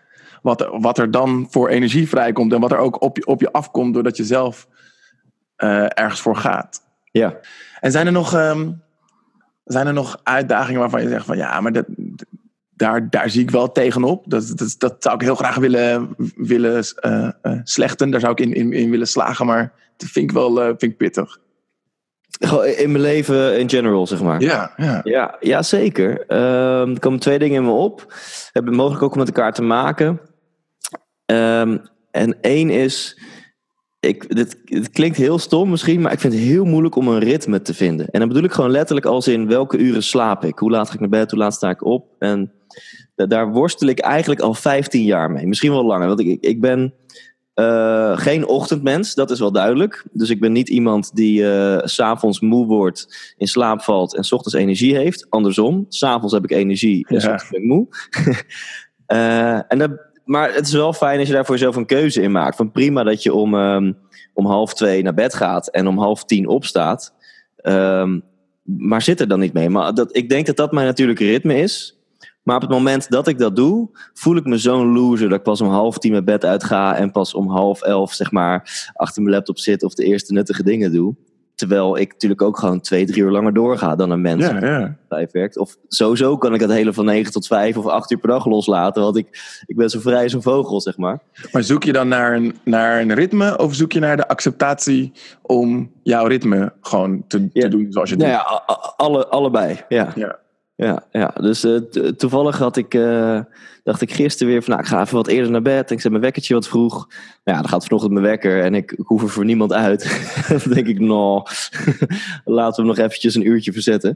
[0.42, 3.52] wat, wat er dan voor energie vrijkomt en wat er ook op je, op je
[3.52, 4.68] afkomt doordat je zelf
[5.58, 6.82] uh, ergens voor gaat.
[7.12, 7.40] Ja.
[7.80, 8.72] En zijn er nog, ehm,
[9.64, 11.86] zijn er nog uitdagingen waarvan je zegt van ja, maar dat,
[12.78, 14.24] daar, daar zie ik wel tegenop.
[14.28, 18.10] Dat, dat, dat zou ik heel graag willen, willen eh, eh, slechten.
[18.10, 20.92] Daar zou ik in, in, in willen slagen, maar dat vind ik wel eh, vind
[20.92, 21.38] ik pittig.
[22.78, 24.42] In mijn leven in general, zeg maar.
[24.42, 25.02] Ja, ja.
[25.04, 26.26] Ja, ja zeker.
[26.28, 28.14] Ehm, er komen twee dingen in me op.
[28.52, 30.20] Hebben mogelijk ook met elkaar te maken.
[31.26, 31.78] Ehm,
[32.12, 33.22] en één is,
[34.00, 37.20] ik, dit, dit klinkt heel stom misschien, maar ik vind het heel moeilijk om een
[37.20, 38.10] ritme te vinden.
[38.10, 40.60] En dan bedoel ik gewoon letterlijk als in welke uren slaap ik?
[40.60, 41.32] Hoe laat ga ik naar bed?
[41.32, 42.16] Hoe laat sta ik op?
[42.20, 42.52] En
[43.16, 45.48] daar worstel ik eigenlijk al 15 jaar mee.
[45.48, 46.08] Misschien wel langer.
[46.08, 46.94] Want ik, ik, ben
[47.54, 50.06] eh, geen ochtendmens, dat is wel duidelijk.
[50.12, 51.44] Dus ik ben niet iemand die
[51.84, 55.26] s s'avonds moe wordt, in slaap valt en s ochtends energie heeft.
[55.30, 57.32] Andersom, s'avonds heb ik energie en s Ja.
[57.32, 57.88] ochtends ben ik moe.
[59.08, 59.92] Eh, en dat,
[60.26, 62.56] maar het is wel fijn als je daar voor jezelf een keuze in maakt.
[62.56, 63.94] Van prima dat je om, ehm,
[64.34, 67.14] om half twee naar bed gaat en om half tien opstaat.
[67.56, 68.20] Ehm,
[68.64, 69.70] maar zit er dan niet mee.
[69.70, 71.97] Maar dat, ik denk dat dat mijn natuurlijke ritme is.
[72.48, 75.44] Maar op het moment dat ik dat doe, voel ik me zo'n loser dat ik
[75.44, 79.22] pas om half tien mijn bed uitga en pas om half elf, zeg maar, achter
[79.22, 81.16] mijn laptop zit of de eerste nuttige dingen doe.
[81.56, 84.98] Terwijl ik natuurlijk ook gewoon twee, drie uur langer doorga dan een mens ja, ja.
[85.10, 85.58] vijf werkt.
[85.58, 88.46] Of sowieso kan ik het hele van 9 tot 5 of 8 uur per dag
[88.46, 89.04] loslaten.
[89.04, 91.20] Want ik, ik ben zo vrij als een vogel, zeg maar.
[91.52, 95.12] Maar zoek je dan naar een, naar een ritme of zoek je naar de acceptatie
[95.42, 97.62] om jouw ritme gewoon te, Ja.
[97.62, 98.62] te doen zoals je het Nou doet?
[98.68, 99.80] ja, alle, allebei.
[99.90, 100.12] Ja.
[100.16, 100.40] Ja.
[100.78, 101.34] Ja, ja.
[101.40, 103.40] dus eh, to- toevallig had ik, eh,
[103.84, 105.90] dacht ik gisteren weer van, nou, ik ga even wat eerder naar bed.
[105.90, 107.08] En ik zet mijn wekkertje wat vroeg.
[107.44, 110.22] Nou ja, dan gaat vanochtend mijn wekker en ik, hoef er voor niemand uit.
[110.64, 111.44] dan denk ik, nou,
[112.46, 114.16] laten we hem nog eventjes een uurtje verzetten.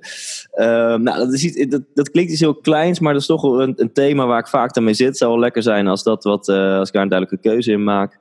[0.52, 3.62] Ehm, nou, dat, iets, dat, dat klinkt iets heel kleins, maar dat is toch wel
[3.62, 5.18] een, een thema waar ik vaak aan mee zit.
[5.18, 7.84] Zou wel lekker zijn als, dat wat, eh, als ik daar een duidelijke keuze in
[7.84, 8.20] maak.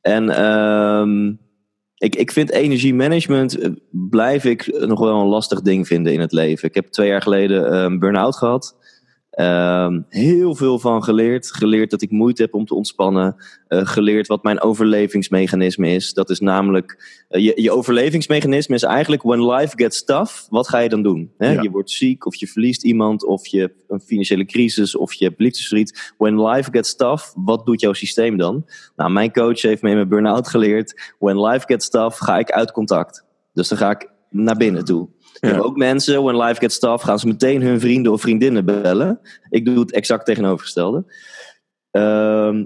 [0.00, 1.32] En ehm,
[2.00, 6.32] ik, ik vind energiemanagement, eh, blijf ik nog wel een lastig ding vinden in het
[6.32, 6.68] leven.
[6.68, 8.76] Ik heb twee jaar geleden een burn-out gehad.
[9.40, 11.52] Ehm, heel veel van geleerd.
[11.52, 13.36] Geleerd dat ik moeite heb om te ontspannen.
[13.68, 16.12] Eh, geleerd wat mijn overlevingsmechanisme is.
[16.12, 20.78] Dat is namelijk, eh, je, je overlevingsmechanisme is eigenlijk when life gets tough, wat ga
[20.78, 21.32] je dan doen?
[21.38, 21.52] Hè?
[21.52, 21.62] Ja.
[21.62, 25.24] Je wordt ziek of je verliest iemand of je hebt een financiële crisis of je
[25.24, 26.12] hebt liefdesverdriet.
[26.18, 28.66] When life gets tough, wat doet jouw systeem dan?
[28.96, 32.50] Nou, mijn coach heeft me in mijn burn-out geleerd, when life gets tough, ga ik
[32.50, 33.24] uit contact.
[33.52, 35.08] Dus dan ga ik naar binnen toe.
[35.34, 35.54] Ik Ja.
[35.54, 39.20] heb ook mensen, when life gets tough, gaan ze meteen hun vrienden of vriendinnen bellen.
[39.50, 41.04] Ik doe het exact tegenovergestelde.
[41.90, 42.64] Ehm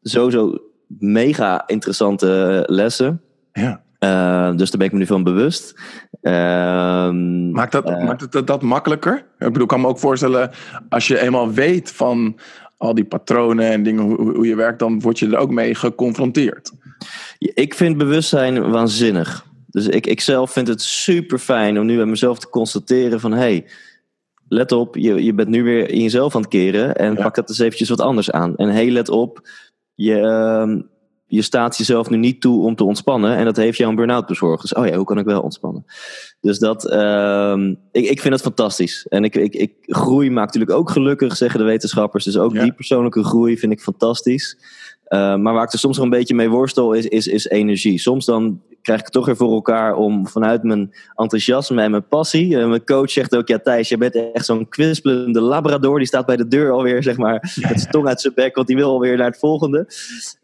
[0.00, 0.58] sowieso
[0.98, 3.22] mega interessante lessen.
[3.52, 3.82] Ja.
[3.98, 5.80] Eh, dus daar ben ik me nu van bewust.
[6.20, 9.16] Ehm, Maakt, dat, eh, maakt het dat, dat makkelijker?
[9.16, 10.50] Ik bedoel, ik kan me ook voorstellen,
[10.88, 12.38] als je eenmaal weet van
[12.76, 15.74] al die patronen en dingen, hoe, hoe je werkt, dan word je er ook mee
[15.74, 16.72] geconfronteerd.
[17.38, 19.44] Ik vind bewustzijn waanzinnig.
[19.74, 23.32] Dus ik, ik zelf vind het super fijn om nu bij mezelf te constateren van...
[23.32, 23.66] hey,
[24.48, 27.22] let op, je, je bent nu weer in jezelf aan het keren en Ja.
[27.22, 28.56] pak dat eens eventjes wat anders aan.
[28.56, 29.48] En hey, let op,
[29.94, 30.80] je, ehm,
[31.26, 34.26] je staat jezelf nu niet toe om te ontspannen en dat heeft jou een burn-out
[34.26, 34.62] bezorgd.
[34.62, 35.84] Dus oh ja, hoe kan ik wel ontspannen?
[36.40, 39.06] Dus dat, ehm, ik, ik vind het fantastisch.
[39.08, 42.24] En ik, ik, ik, groei maakt natuurlijk ook gelukkig, zeggen de wetenschappers.
[42.24, 42.62] Dus ook Ja.
[42.62, 44.58] die persoonlijke groei vind ik fantastisch.
[45.08, 47.98] Uh, maar waar ik er soms nog een beetje mee worstel is, is, is energie.
[47.98, 52.08] Soms dan krijg ik het toch weer voor elkaar om vanuit mijn enthousiasme en mijn
[52.08, 52.56] passie.
[52.56, 55.98] Mijn coach zegt ook, ja Thijs, je bent echt zo'n kwispelende labrador.
[55.98, 57.32] Die staat bij de deur alweer, zeg maar,
[57.68, 58.54] met zijn tong uit zijn bek.
[58.54, 59.86] Want die wil alweer naar het volgende.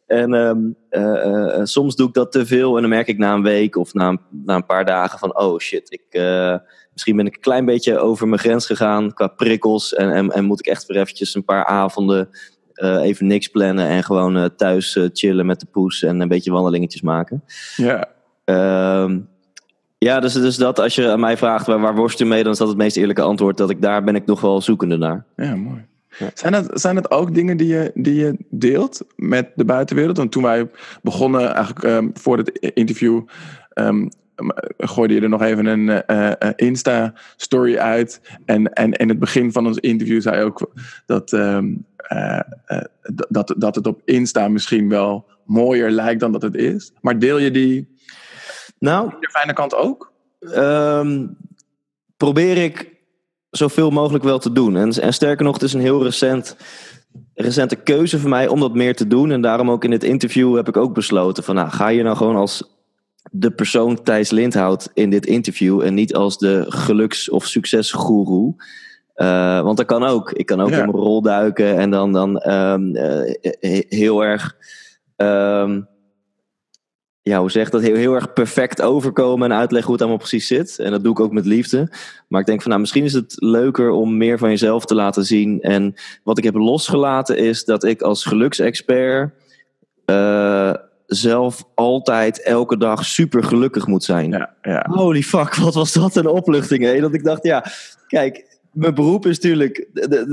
[0.07, 2.75] En um, uh, soms doe ik dat te veel.
[2.75, 5.39] En dan merk ik na een week of na een, na een paar dagen van,
[5.39, 6.21] oh shit, ik...
[6.21, 6.57] uh,
[6.93, 9.95] Misschien ben ik een klein beetje over mijn grens gegaan qua prikkels.
[9.95, 12.29] En, en, en moet ik echt weer eventjes een paar avonden
[12.83, 16.29] uh, even niks plannen en gewoon uh, thuis uh, chillen met de poes en een
[16.29, 17.45] beetje wandelingetjes maken.
[17.77, 18.09] Ja.
[18.51, 19.17] Uh,
[19.99, 22.53] ja, dus, dus dat als je aan mij vraagt waar, waar worst u mee, dan
[22.53, 25.25] is dat het meest eerlijke antwoord dat ik daar ben ik nog wel zoekende naar.
[25.37, 25.89] Ja, mooi.
[26.19, 26.31] Ja.
[26.35, 30.17] Zijn, het, zijn het ook dingen die je, die je deelt met de buitenwereld?
[30.17, 30.71] Want toen wij
[31.03, 33.21] begonnen, eigenlijk um, voor het interview,
[33.75, 34.09] um,
[34.79, 38.21] gooide je er nog even een uh, uh, Insta-story uit.
[38.45, 40.73] En, en in het begin van ons interview zei je ook
[41.07, 42.41] dat, um, uh,
[43.29, 46.93] dat, dat het op Insta misschien wel mooier lijkt dan dat het is.
[47.01, 47.99] Maar deel je die
[48.81, 50.13] nou, de fijne kant ook?
[50.41, 51.37] Um,
[52.17, 52.99] probeer ik
[53.51, 54.77] zoveel mogelijk wel te doen.
[54.77, 56.57] En, en sterker nog, het is een heel recent
[57.35, 59.31] recente keuze voor mij om dat meer te doen.
[59.31, 61.55] En daarom ook in dit interview heb ik ook besloten van...
[61.55, 62.79] Nou, ga je nou gewoon als
[63.31, 65.83] de persoon Thijs Lindhout in dit interview...
[65.83, 68.55] en niet als de geluks- of succesgoeroe.
[69.17, 70.33] Uh, want dat kan ook.
[70.33, 70.79] Ik kan ook ja.
[70.79, 73.35] in mijn rol duiken en dan, dan um, uh,
[73.89, 74.57] heel erg...
[75.17, 75.89] Um,
[77.23, 80.47] ja, hoe zeg dat, heel, heel erg perfect overkomen en uitleggen hoe het allemaal precies
[80.47, 80.79] zit.
[80.79, 81.93] En dat doe ik ook met liefde.
[82.29, 85.25] Maar ik denk van, nou, misschien is het leuker om meer van jezelf te laten
[85.25, 85.61] zien.
[85.61, 89.33] En wat ik heb losgelaten is dat ik als geluksexpert
[90.07, 90.75] uh,
[91.07, 94.31] zelf altijd elke dag super gelukkig moet zijn.
[94.31, 94.87] Ja, ja.
[94.89, 97.01] Holy fuck, wat was dat een opluchting, hè?
[97.01, 97.65] Dat ik dacht, ja,
[98.07, 100.27] kijk, mijn beroep is natuurlijk de, de,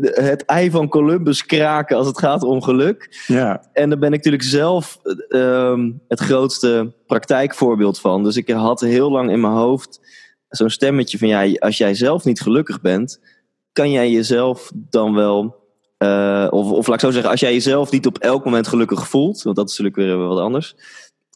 [0.00, 3.24] de, het ei van Columbus kraken als het gaat om geluk.
[3.26, 3.62] Ja.
[3.72, 4.98] En daar ben ik natuurlijk zelf
[5.28, 8.22] um, het grootste praktijkvoorbeeld van.
[8.22, 10.00] Dus ik had heel lang in mijn hoofd
[10.48, 13.20] zo'n stemmetje van ja, als jij zelf niet gelukkig bent,
[13.72, 15.58] kan jij jezelf dan wel.
[15.98, 19.08] Uh, of, of laat ik zo zeggen, als jij jezelf niet op elk moment gelukkig
[19.08, 20.76] voelt, want dat is natuurlijk weer wat anders.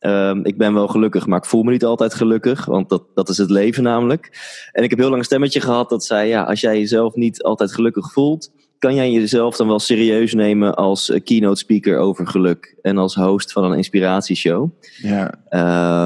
[0.07, 3.29] Um, ik ben wel gelukkig, maar ik voel me niet altijd gelukkig, want dat, dat
[3.29, 4.31] is het leven namelijk.
[4.73, 7.43] En ik heb heel lang een stemmetje gehad dat zei: ja, als jij jezelf niet
[7.43, 12.77] altijd gelukkig voelt, kan jij jezelf dan wel serieus nemen als keynote speaker over geluk
[12.83, 14.71] en als host van een inspiratieshow?
[15.03, 15.35] Ja.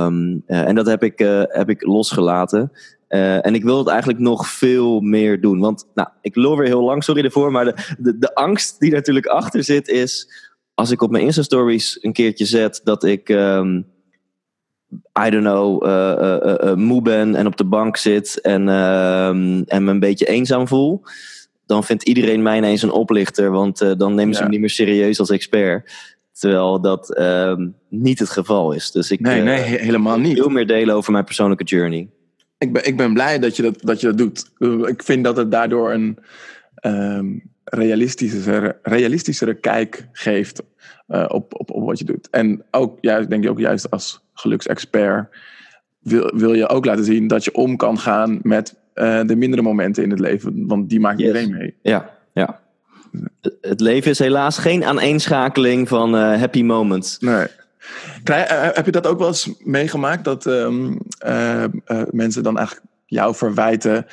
[0.06, 2.72] Um, uh, en dat heb ik, uh, heb ik losgelaten.
[3.08, 5.60] Uh, en ik wil het eigenlijk nog veel meer doen.
[5.60, 7.52] Want nou, ik loop weer heel lang, sorry ervoor.
[7.52, 10.28] Maar de, de, de angst die natuurlijk achter zit is
[10.78, 13.86] als ik op mijn Insta-stories een keertje zet dat ik, um,
[15.26, 18.68] I don't know, uh, uh, uh, moe ben en op de bank zit en,
[19.66, 21.02] en me een beetje eenzaam voel,
[21.66, 24.44] dan vindt iedereen mij ineens een oplichter, want dan nemen ze Ja.
[24.46, 25.92] me niet meer serieus als expert.
[26.32, 28.90] Terwijl dat ehm, niet het geval is.
[28.90, 30.36] Dus ik Nee, eh, nee, he- helemaal niet.
[30.38, 32.08] veel meer delen over mijn persoonlijke journey.
[32.58, 34.50] Ik ben, ik ben blij dat je dat, dat je dat doet.
[34.88, 36.18] Ik vind dat het daardoor een
[36.74, 37.26] ehm,
[37.70, 40.62] realistischere, realistischere kijk geeft
[41.06, 42.28] eh, op, op, op wat je doet.
[42.30, 45.36] En ook, juist, denk ik ook juist als geluksexpert
[45.98, 49.62] wil, wil je ook laten zien dat je om kan gaan met eh, de mindere
[49.62, 50.66] momenten in het leven.
[50.66, 51.26] Want die maakt Yes.
[51.26, 51.74] iedereen mee.
[51.82, 52.60] Ja, ja.
[53.60, 57.18] Het leven is helaas geen aaneenschakeling van eh, happy moments.
[57.18, 57.46] Nee.
[58.24, 60.24] Krijg- heb je dat ook wel eens meegemaakt?
[60.24, 61.70] Dat ehm, eh, eh,
[62.10, 64.06] mensen dan eigenlijk jou verwijten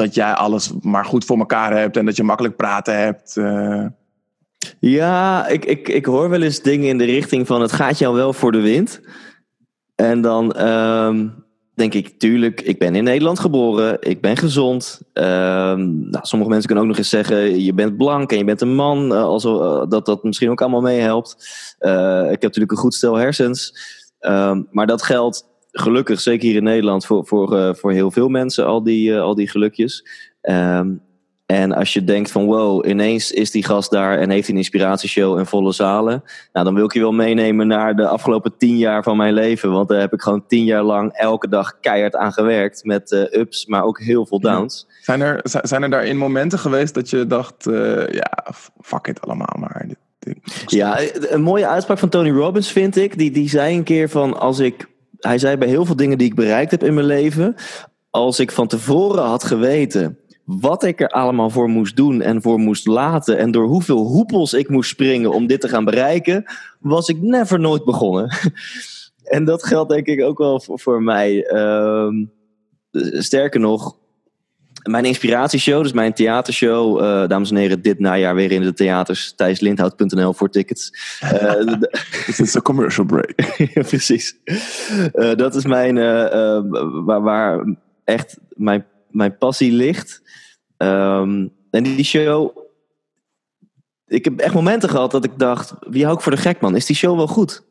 [0.00, 3.36] dat jij alles maar goed voor elkaar hebt en dat je makkelijk praten hebt.
[3.36, 3.86] eh.
[4.80, 8.14] Ja, ik, ik, ik hoor wel eens dingen in de richting van het gaat jou
[8.14, 9.00] wel voor de wind.
[9.94, 11.28] En dan ehm,
[11.74, 15.00] denk ik, tuurlijk, ik ben in Nederland geboren, ik ben gezond.
[15.12, 18.60] Ehm, nou, sommige mensen kunnen ook nog eens zeggen, je bent blank en je bent
[18.60, 21.36] een man, eh, also, eh, dat dat misschien ook allemaal meehelpt.
[21.78, 23.74] Eh, ik heb natuurlijk een goed stel hersens.
[24.18, 28.28] Ehm, maar dat geldt gelukkig, zeker hier in Nederland, voor, voor, eh, voor heel veel
[28.28, 30.06] mensen, al die, eh, al die gelukjes.
[30.40, 30.88] Ehm,
[31.46, 34.60] en als je denkt van wow, ineens is die gast daar en heeft hij een
[34.60, 36.22] inspiratieshow en volle zalen.
[36.52, 39.70] Nou, dan wil ik je wel meenemen naar de afgelopen tien jaar van mijn leven.
[39.70, 42.84] Want daar heb ik gewoon tien jaar lang elke dag keihard aan gewerkt.
[42.84, 44.86] Met eh, ups, maar ook heel veel downs.
[45.00, 47.64] Zijn, er, zi- zijn er daarin momenten geweest dat je dacht,
[48.10, 49.84] ja, fuck it allemaal maar.
[49.88, 53.18] Dit, dit- Ja, een mooie uitspraak van Tony Robbins vind ik.
[53.18, 54.88] Die, die zei een keer van als ik.
[55.20, 57.54] Hij zei bij heel veel dingen die ik bereikt heb in mijn leven.
[58.10, 60.18] Als ik van tevoren had geweten
[60.58, 63.38] wat ik er allemaal voor moest doen en voor moest laten.
[63.38, 66.44] En door hoeveel hoepels ik moest springen om dit te gaan bereiken.
[66.80, 68.30] Was ik never nooit begonnen.
[69.36, 71.46] en dat geldt denk ik ook wel voor, mij.
[71.46, 72.24] Ehm,
[73.18, 73.96] sterker nog,
[74.82, 79.32] mijn inspiratieshow, dus mijn theatershow, eh, dames en heren, dit najaar weer in de theaters.
[79.36, 80.92] Thijslindhout.nl voor tickets.
[81.20, 83.32] Eh, de- Dit is een commercial break.
[83.74, 84.36] ja, precies.
[85.12, 86.64] Eh, dat is mijn, eh, eh,
[87.04, 90.22] waar, waar echt mijn, mijn passie ligt.
[90.76, 92.56] Ehm, en die show,
[94.06, 96.76] ik heb echt momenten gehad dat ik dacht, wie hou ik voor de gek man?
[96.76, 97.62] Is die show wel goed?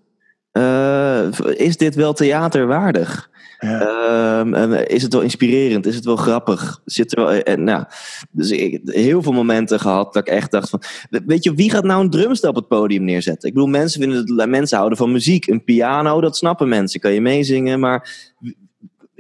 [0.52, 3.30] Eh, is dit wel theaterwaardig?
[3.60, 3.80] Ja.
[3.80, 5.86] Ehm, en is het wel inspirerend?
[5.86, 6.82] Is het wel grappig?
[6.86, 7.84] Zit er wel, en, nou,
[8.32, 10.82] dus ik heel veel momenten gehad dat ik echt dacht van...
[11.26, 13.48] Weet je, wie gaat nou een drumstel op het podium neerzetten?
[13.48, 15.48] Ik bedoel, mensen, vinden het, mensen houden van muziek.
[15.48, 17.00] Een piano, dat snappen mensen.
[17.00, 18.28] Kan je meezingen, maar...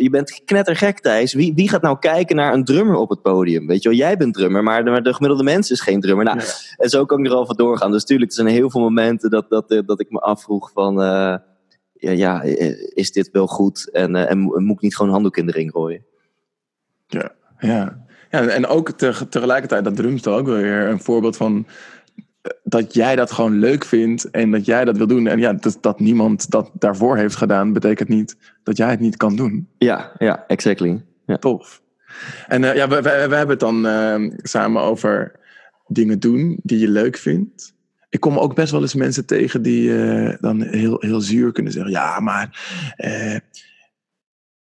[0.02, 1.34] Je bent knettergek, Thijs.
[1.34, 3.68] Wie, wie gaat nou kijken naar een drummer op het podium?
[3.68, 6.26] Weet je wel, jij bent drummer, maar de, maar de gemiddelde mens is geen drummer.
[6.26, 6.46] Nou, Ja.
[6.78, 7.92] En zo kan ik er al van doorgaan.
[7.92, 11.02] Dus tuurlijk, er zijn heel veel momenten dat, dat, eh, dat ik me afvroeg van...
[11.02, 11.36] eh,
[11.94, 13.90] ja, ja, eh, is dit wel goed?
[13.92, 16.06] En, en mo- moet ik niet gewoon handdoek in de ring gooien?
[17.08, 18.06] Ja, ja.
[18.32, 21.66] ja en ook te- tegelijkertijd dat drumstel ook weer een voorbeeld van
[22.64, 25.28] dat jij dat gewoon leuk vindt en dat jij dat wil doen.
[25.28, 29.18] En ja, dat, dat niemand dat daarvoor heeft gedaan, betekent niet dat jij het niet
[29.18, 29.68] kan doen.
[29.78, 31.04] Ja, ja, exactly.
[31.26, 31.38] Ja.
[31.38, 31.82] Tof.
[32.48, 35.40] En eh, ja, we, we, we hebben het dan eh, samen over
[35.88, 37.74] dingen doen die je leuk vindt.
[38.10, 41.74] Ik kom ook best wel eens mensen tegen die eh, dan heel, heel zuur kunnen
[41.74, 42.60] zeggen: Ja, maar
[42.96, 43.36] eh,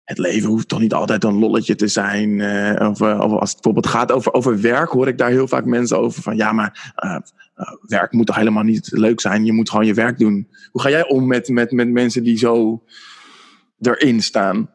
[0.03, 2.41] het leven hoeft toch niet altijd een lolletje te zijn.
[2.41, 5.47] eh, of, eh, of als het bijvoorbeeld gaat over, over werk, hoor ik daar heel
[5.47, 7.17] vaak mensen over van ja, maar eh,
[7.81, 9.45] werk moet toch helemaal niet leuk zijn.
[9.45, 10.47] Je moet gewoon je werk doen.
[10.71, 12.83] Hoe ga jij om met, met, met mensen die zo
[13.79, 14.69] erin staan?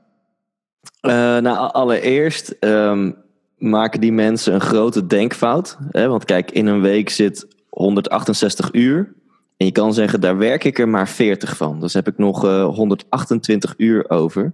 [1.01, 3.13] Nou, allereerst ehm,
[3.59, 5.79] maken die mensen een grote denkfout.
[5.91, 6.09] Hè?
[6.09, 9.17] Want kijk, in een week zit 168 uur.
[9.57, 11.81] En je kan zeggen, daar werk ik er maar 40 van.
[11.81, 14.53] Dus heb ik nog eh, 128 uur over.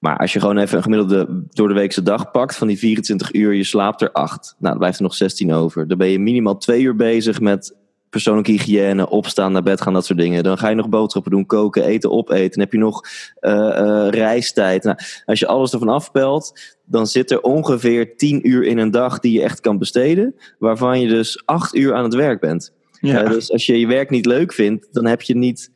[0.00, 3.34] Maar als je gewoon even een gemiddelde door de weekse dag pakt, van die 24
[3.34, 4.54] uur, je slaapt er 8.
[4.58, 5.88] Nou, dan blijft er nog 16 over.
[5.88, 7.76] Dan ben je minimaal twee uur bezig met
[8.10, 10.42] persoonlijke hygiëne, opstaan, naar bed gaan, dat soort dingen.
[10.42, 12.50] Dan ga je nog boodschappen doen, koken, eten, opeten.
[12.50, 13.04] Dan heb je nog
[13.40, 14.84] eh, eh, reistijd.
[14.84, 19.18] Nou, als je alles ervan afpelt, dan zit er ongeveer 10 uur in een dag
[19.18, 20.34] die je echt kan besteden.
[20.58, 22.72] Waarvan je dus 8 uur aan het werk bent.
[23.00, 25.70] Ja, Eh, dus als je je werk niet leuk vindt, dan heb je niet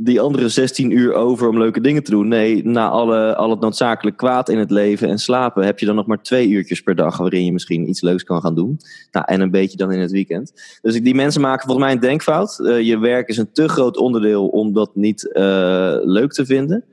[0.00, 2.28] die andere 16 uur over om leuke dingen te doen.
[2.28, 5.94] Nee, na alle, al het noodzakelijk kwaad in het leven en slapen heb je dan
[5.94, 8.80] nog maar twee uurtjes per dag waarin je misschien iets leuks kan gaan doen.
[9.10, 10.78] Nou, en een beetje dan in het weekend.
[10.82, 12.58] Dus die mensen maken volgens mij een denkfout.
[12.58, 16.84] Eh, je werk is een te groot onderdeel om dat niet eh, leuk te vinden.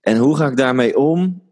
[0.00, 1.42] En hoe ga ik daarmee om?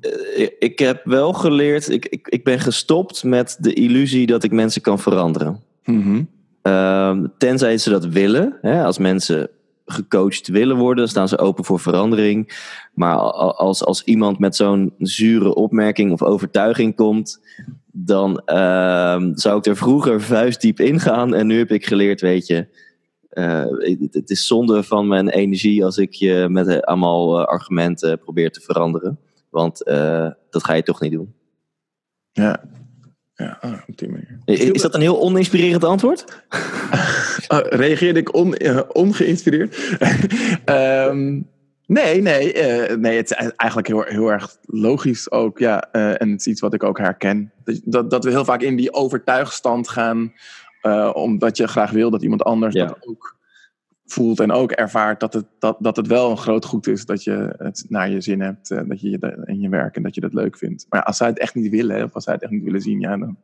[0.00, 4.52] Eh, ik heb wel geleerd, ik, ik, ik ben gestopt met de illusie dat ik
[4.52, 5.60] mensen kan veranderen.
[5.84, 6.22] Mhm.
[6.62, 8.58] Ehm, tenzij ze dat willen.
[8.60, 9.50] Hè, als mensen
[9.86, 12.68] gecoacht willen worden, staan ze open voor verandering.
[12.94, 17.40] Maar als, als iemand met zo'n zure opmerking of overtuiging komt,
[17.92, 21.34] dan ehm, zou ik er vroeger vuistdiep ingaan.
[21.34, 22.66] En nu heb ik geleerd, weet je,
[23.32, 23.64] eh,
[24.10, 28.50] het, is zonde van mijn energie als ik je met eh, allemaal eh, argumenten probeer
[28.50, 29.18] te veranderen.
[29.50, 29.84] Want
[30.50, 31.34] dat ga je toch niet doen.
[32.32, 32.64] Ja,
[33.42, 34.38] ja ah, op die manier.
[34.44, 36.44] Is, dat een heel oninspirerend antwoord?
[37.48, 39.76] Oh, reageerde ik on, eh, ongeïnspireerd?
[40.64, 41.40] Ehm,
[41.86, 45.58] nee, nee, eh, nee, het is eigenlijk heel, heel erg logisch ook.
[45.58, 47.52] Ja, eh, en het is iets wat ik ook herken.
[47.84, 50.32] Dat, dat, we heel vaak in die overtuigstand gaan,
[51.12, 52.86] omdat je graag wil dat iemand anders Ja.
[52.86, 53.36] dat ook
[54.12, 57.24] voelt en ook ervaart dat het, dat, dat het wel een groot goed is dat
[57.24, 60.14] je het naar je zin hebt, eh, dat je je in je werk en dat
[60.14, 60.86] je dat leuk vindt.
[60.88, 62.80] Maar ja, als zij het echt niet willen, of als zij het echt niet willen
[62.80, 63.36] zien, ja, dan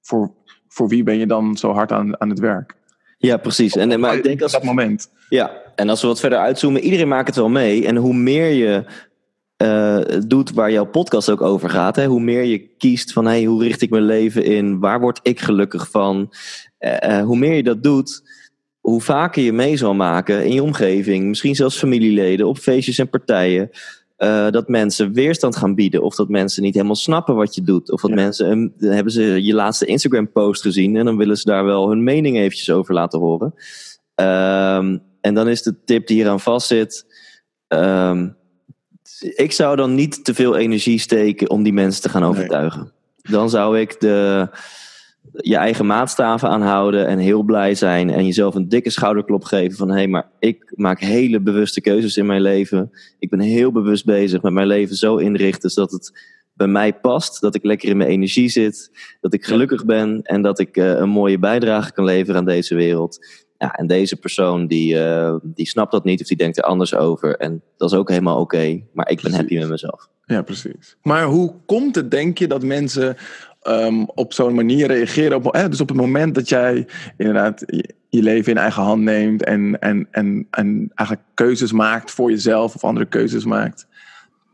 [0.00, 0.32] voor,
[0.68, 2.74] voor wie ben je dan zo hard aan, aan het werk?
[3.18, 3.76] Ja, precies.
[3.76, 5.10] En, maar ik denk als, dat moment.
[5.28, 7.86] Ja, en als we wat verder uitzoomen, iedereen maakt het wel mee.
[7.86, 8.84] En hoe meer je
[9.56, 13.44] eh, doet waar jouw podcast ook over gaat, hè, hoe meer je kiest van hey,
[13.44, 16.32] hoe richt ik mijn leven in, waar word ik gelukkig van,
[16.82, 18.22] Eh, eh, hoe meer je dat doet,
[18.82, 23.10] hoe vaker je mee zal maken in je omgeving, misschien zelfs familieleden, op feestjes en
[23.10, 23.70] partijen.
[24.16, 26.02] eh, dat mensen weerstand gaan bieden.
[26.02, 27.90] Of dat mensen niet helemaal snappen wat je doet.
[27.92, 28.16] Of dat Ja.
[28.16, 28.50] mensen.
[28.50, 30.96] een- dan hebben ze je laatste Instagram-post gezien.
[30.96, 33.54] En dan willen ze daar wel hun mening eventjes over laten horen.
[34.14, 37.06] Ehm, en dan is de tip die hieraan vastzit.
[37.68, 38.28] ehm,
[39.34, 42.92] ik zou dan niet te veel energie steken om die mensen te gaan overtuigen.
[43.22, 44.48] Dan zou ik de,
[45.32, 48.10] je eigen maatstaven aanhouden en heel blij zijn.
[48.10, 52.16] En jezelf een dikke schouderklop geven van hé, hey, maar ik maak hele bewuste keuzes
[52.16, 52.90] in mijn leven.
[53.18, 56.12] Ik ben heel bewust bezig met mijn leven zo inrichten zodat het
[56.54, 57.40] bij mij past.
[57.40, 58.90] Dat ik lekker in mijn energie zit.
[59.20, 62.74] Dat ik gelukkig ben en dat ik eh, een mooie bijdrage kan leveren aan deze
[62.74, 63.26] wereld.
[63.58, 66.94] Ja, en deze persoon die, eh, die snapt dat niet of die denkt er anders
[66.94, 67.36] over.
[67.36, 68.82] En dat is ook helemaal oké.
[68.92, 70.08] maar ik ben happy met mezelf.
[70.24, 70.96] Ja, precies.
[71.02, 73.16] Maar hoe komt het, denk je, dat mensen
[73.62, 75.36] ehm, op zo'n manier reageren?
[75.36, 77.64] Op, eh, dus op het moment dat jij inderdaad
[78.08, 82.74] je, leven in eigen hand neemt en, en, en, en eigenlijk keuzes maakt voor jezelf
[82.74, 83.86] of andere keuzes maakt,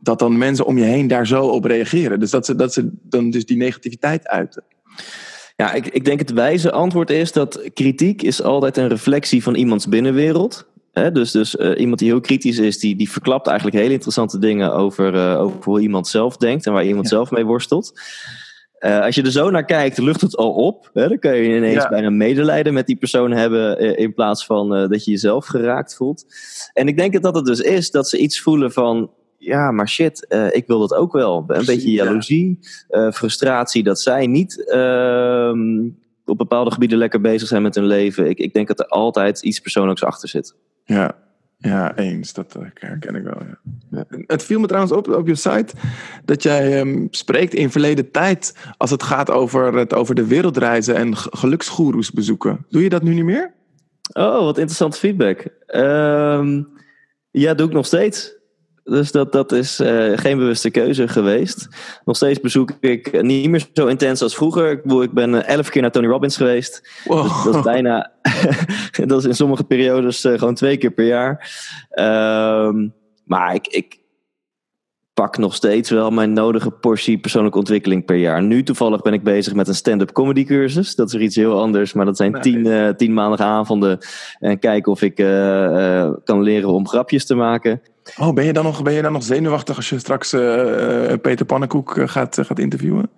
[0.01, 2.21] dat dan mensen om je heen daar zo op reageren.
[2.21, 4.62] Dus dat ze, dat ze dan dus die negativiteit uiten.
[5.57, 9.55] Ja, ik, ik denk het wijze antwoord is dat kritiek is altijd een reflectie van
[9.55, 10.66] iemands binnenwereld.
[11.12, 14.73] Dus dus eh, iemand die heel kritisch is, die, die verklapt eigenlijk hele interessante dingen
[14.75, 17.11] over, eh, over hoe iemand zelf denkt en waar iemand Ja.
[17.11, 18.01] zelf mee worstelt.
[18.79, 20.91] Eh, als je er zo naar kijkt, lucht het al op.
[20.93, 21.09] Hè?
[21.09, 21.88] Dan kun je ineens Ja.
[21.88, 23.79] bijna medelijden met die persoon hebben.
[23.79, 26.25] eh, in plaats van eh, dat je jezelf geraakt voelt.
[26.73, 29.11] En ik denk dat dat het dus is dat ze iets voelen van.
[29.38, 31.45] Ja, maar shit, ik wil dat ook wel.
[31.47, 32.05] Een beetje ja.
[32.05, 32.59] jaloezie,
[33.12, 35.88] frustratie dat zij niet ehm,
[36.25, 38.29] op bepaalde gebieden lekker bezig zijn met hun leven.
[38.29, 40.55] Ik, ik denk dat er altijd iets persoonlijks achter zit.
[40.85, 41.17] Ja,
[41.59, 42.33] ja eens.
[42.33, 43.42] Dat eh, herken ik wel.
[43.90, 44.05] Ja.
[44.27, 45.75] Het viel me trouwens op op je site
[46.25, 50.94] dat jij ehm, spreekt in verleden tijd als het gaat over, het, over de wereldreizen
[50.94, 52.66] en geluksgoeroes bezoeken.
[52.68, 53.53] Doe je dat nu niet meer?
[54.12, 55.47] Oh, wat interessante feedback.
[55.66, 56.62] Ehm,
[57.31, 58.38] ja, doe ik nog steeds.
[58.88, 61.68] Dus dat, dat is eh, geen bewuste keuze geweest.
[62.05, 64.70] Nog steeds bezoek ik niet meer zo intens als vroeger.
[64.70, 67.03] Ik, bedoel, ik ben eh, elf keer naar Tony Robbins geweest.
[67.05, 67.45] Wow.
[67.45, 68.12] Dat is bijna,
[69.07, 71.51] dat is in sommige periodes eh, gewoon twee keer per jaar.
[71.91, 72.89] Ehm,
[73.24, 73.99] maar ik, ik
[75.14, 78.43] pak nog steeds wel mijn nodige portie persoonlijke ontwikkeling per jaar.
[78.43, 80.95] Nu toevallig ben ik bezig met een stand-up comedy cursus.
[80.95, 82.43] Dat is weer iets heel anders, maar dat zijn Nice.
[82.43, 83.99] tien, eh, tien maandagavonden.
[84.39, 85.14] En kijken of ik
[86.24, 87.80] kan leren om grapjes te maken.
[88.16, 91.20] Oh, ben je dan nog, ben je dan nog zenuwachtig als je straks eh, eh,
[91.20, 93.11] Peter Pannenkoek eh, gaat, gaat interviewen?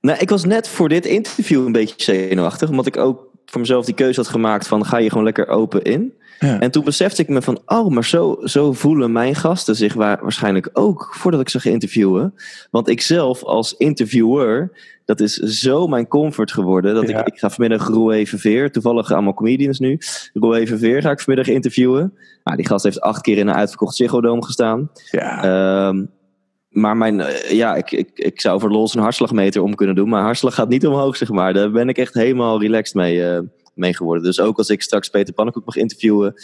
[0.00, 2.68] Nou, ik was net voor dit interview een beetje zenuwachtig.
[2.68, 5.82] Omdat ik ook voor mezelf die keuze had gemaakt van ga je gewoon lekker open
[5.82, 6.12] in.
[6.38, 6.60] Ja.
[6.60, 10.18] En toen besefte ik me van, oh, maar zo, zo voelen mijn gasten zich wa-
[10.22, 12.34] waarschijnlijk ook voordat ik ze ga interviewen.
[12.70, 14.70] Want ik zelf als interviewer,
[15.08, 16.94] dat is zo mijn comfort geworden.
[16.94, 17.20] Dat Ja.
[17.20, 19.98] ik, ik ga vanmiddag Roué Verveer, toevallig allemaal comedians nu.
[20.32, 22.14] Roué Verveer ga ik vanmiddag interviewen.
[22.44, 24.90] Nou, die gast heeft acht keer in een uitverkocht Ziggo Dome gestaan.
[25.10, 25.42] Ja.
[25.42, 26.04] Ehm,
[26.68, 30.08] maar mijn, eh, ja, ik, ik, ik zou voor los een hartslagmeter om kunnen doen.
[30.08, 31.52] Maar hartslag gaat niet omhoog, zeg maar.
[31.52, 33.40] Daar ben ik echt helemaal relaxed mee, eh,
[33.74, 34.24] mee geworden.
[34.24, 36.34] Dus ook als ik straks Peter Pannenkoek mag interviewen,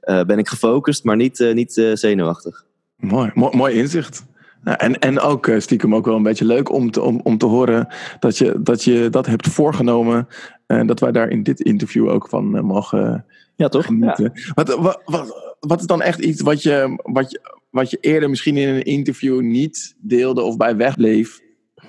[0.00, 2.64] eh, ben ik gefocust, maar niet, niet zenuwachtig.
[2.96, 4.24] Mooi, mooi, mooi inzicht.
[4.64, 7.38] Ja, en, en ook eh, stiekem ook wel een beetje leuk om te, om, om
[7.38, 7.88] te horen
[8.18, 10.28] dat je, dat je dat hebt voorgenomen.
[10.66, 13.24] En dat wij daar in dit interview ook van eh, mogen
[13.56, 13.82] Ja, toch?
[13.82, 13.88] Ja.
[13.88, 14.32] genieten.
[14.54, 17.40] Wat, wat, wat, wat is dan echt iets wat je, wat, je,
[17.70, 21.40] wat je eerder misschien in een interview niet deelde of bij wegbleef,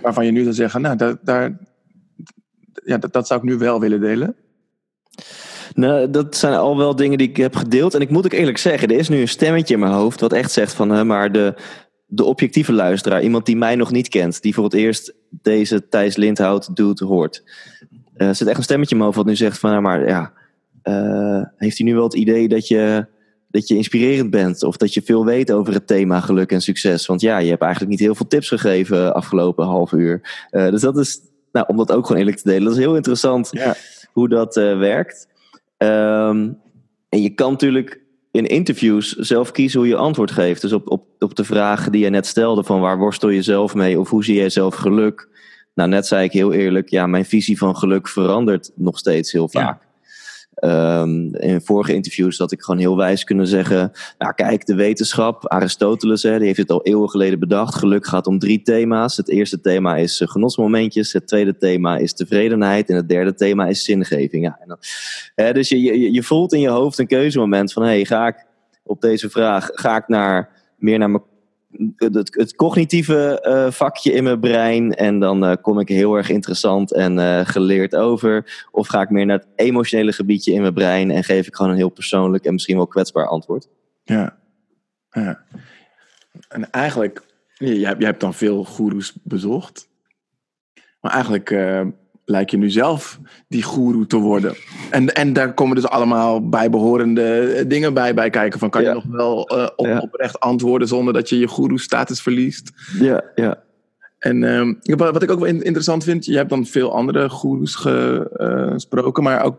[0.01, 1.57] waarvan je nu zou zeggen, nou, daar, daar,
[2.86, 4.36] ja, dat, dat zou ik nu wel willen delen?
[5.74, 7.93] Nou, dat zijn al wel dingen die ik heb gedeeld.
[7.93, 10.34] En ik moet ook eerlijk zeggen, er is nu een stemmetje in mijn hoofd wat
[10.34, 11.55] echt zegt van, hè, maar de,
[12.14, 16.16] de objectieve luisteraar, iemand die mij nog niet kent, die voor het eerst deze Thijs
[16.16, 17.43] Lindhout doet, hoort.
[18.14, 20.07] Eh, Er zit echt een stemmetje in mijn hoofd wat nu zegt van, nou, maar
[20.07, 20.34] ja,
[20.82, 23.05] eh, heeft hij nu wel het idee dat je,
[23.47, 24.64] dat je inspirerend bent?
[24.64, 27.05] Of dat je veel weet over het thema geluk en succes?
[27.05, 30.45] Want ja, je hebt eigenlijk niet heel veel tips gegeven afgelopen half uur.
[30.49, 31.20] Eh, dus dat is,
[31.51, 33.76] nou, om dat ook gewoon eerlijk te delen, dat is heel interessant Ja.
[34.14, 35.28] hoe dat werkt.
[35.78, 36.49] Ehm,
[37.09, 38.01] en je kan natuurlijk
[38.32, 40.61] in interviews zelf kiezen hoe je antwoord geeft.
[40.61, 43.75] Dus op, op, op de vraag die je net stelde van waar worstel je zelf
[43.75, 45.29] mee of hoe zie jij zelf geluk?
[45.73, 49.47] Nou, net zei ik heel eerlijk, ja, mijn visie van geluk verandert nog steeds heel
[49.51, 49.82] Ja.
[50.62, 55.47] Ehm, in vorige interviews had ik gewoon heel wijs kunnen zeggen, nou kijk, de wetenschap,
[55.47, 57.76] Aristoteles, hè, die heeft het al eeuwen geleden bedacht.
[57.76, 59.18] Geluk gaat om drie thema's.
[59.18, 63.68] Het eerste thema is eh, genotsmomentjes, het tweede thema is tevredenheid en het derde thema
[63.68, 64.43] is zingeving.
[64.43, 64.78] Ja, en dan,
[65.36, 68.45] hè, dus je, je, je voelt in je hoofd een keuzemoment van, hey, ga ik
[68.84, 71.24] op deze vraag, ga ik naar, meer naar mijn
[71.95, 74.93] het, het cognitieve eh, vakje in mijn brein.
[74.93, 78.65] En dan eh, kom ik heel erg interessant en eh, geleerd over.
[78.72, 81.11] Of ga ik meer naar het emotionele gebiedje in mijn brein.
[81.11, 83.67] En geef ik gewoon een heel persoonlijk en misschien wel kwetsbaar antwoord.
[84.03, 84.38] Ja.
[85.11, 85.43] ja.
[86.47, 87.22] En eigenlijk,
[87.53, 89.89] je, je hebt, dan veel goeroes bezocht.
[91.01, 91.49] Maar eigenlijk
[92.26, 94.55] lijkt je nu zelf die goeroe te worden.
[94.89, 98.59] En, en daar komen dus allemaal bijbehorende eh, dingen bij, bij kijken.
[98.59, 98.88] Van kan Ja.
[98.88, 99.97] je nog wel eh, op, Ja.
[99.99, 102.72] oprecht antwoorden zonder dat je je goeroe-status verliest?
[102.99, 103.63] Ja, ja.
[104.19, 107.86] En ehm, wat ik ook wel in- interessant vind, je hebt dan veel andere goeroes
[107.86, 108.22] eh,
[108.72, 109.57] gesproken, maar ook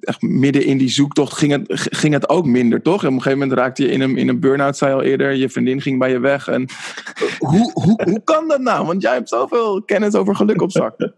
[0.00, 3.02] echt midden in die zoektocht ging het, ging het ook minder, toch?
[3.02, 5.48] En op een gegeven moment raakte je in een, in een burn-out, zei eerder, je
[5.48, 6.48] vriendin ging bij je weg.
[6.48, 6.68] En
[7.38, 8.86] hoe, hoe, hoe kan dat nou?
[8.86, 10.94] Want jij hebt zoveel kennis over geluk op zak.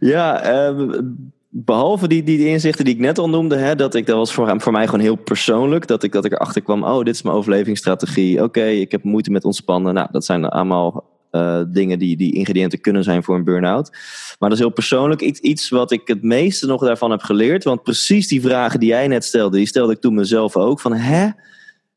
[0.00, 1.02] Ja, ehm,
[1.48, 4.32] behalve die, die, die inzichten die ik net al noemde, hè, dat ik dat was
[4.32, 5.86] voor, voor mij gewoon heel persoonlijk.
[5.86, 8.42] Dat ik, dat ik erachter kwam, oh, dit is mijn overlevingsstrategie.
[8.42, 9.94] Oké, ik heb moeite met ontspannen.
[9.94, 13.90] Nou, dat zijn allemaal eh, dingen die, die ingrediënten kunnen zijn voor een burn-out.
[14.38, 15.20] Maar dat is heel persoonlijk.
[15.20, 17.64] Iets, iets wat ik het meeste nog daarvan heb geleerd.
[17.64, 20.80] Want precies die vragen die jij net stelde, die stelde ik toen mezelf ook.
[20.80, 21.28] Van hè?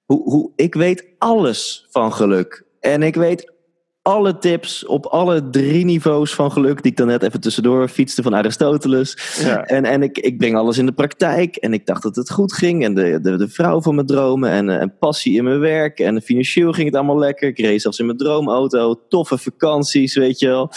[0.06, 2.64] Hoe, hoe, ik weet alles van geluk.
[2.80, 3.53] En ik weet
[4.04, 8.22] alle tips op alle drie niveaus van geluk, die ik dan net even tussendoor fietste
[8.22, 9.38] van Aristoteles.
[9.42, 9.66] Ja.
[9.66, 11.56] En, en ik, ik breng alles in de praktijk.
[11.56, 12.84] En ik dacht dat het goed ging.
[12.84, 14.50] En de, de, de vrouw van mijn dromen.
[14.50, 16.00] En, eh, en passie in mijn werk.
[16.00, 17.48] En financieel ging het allemaal lekker.
[17.48, 19.02] Ik reed zelfs in mijn droomauto.
[19.10, 20.70] Toffe vakanties, weet je wel.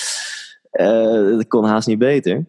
[0.70, 2.46] Eh, dat kon haast niet beter.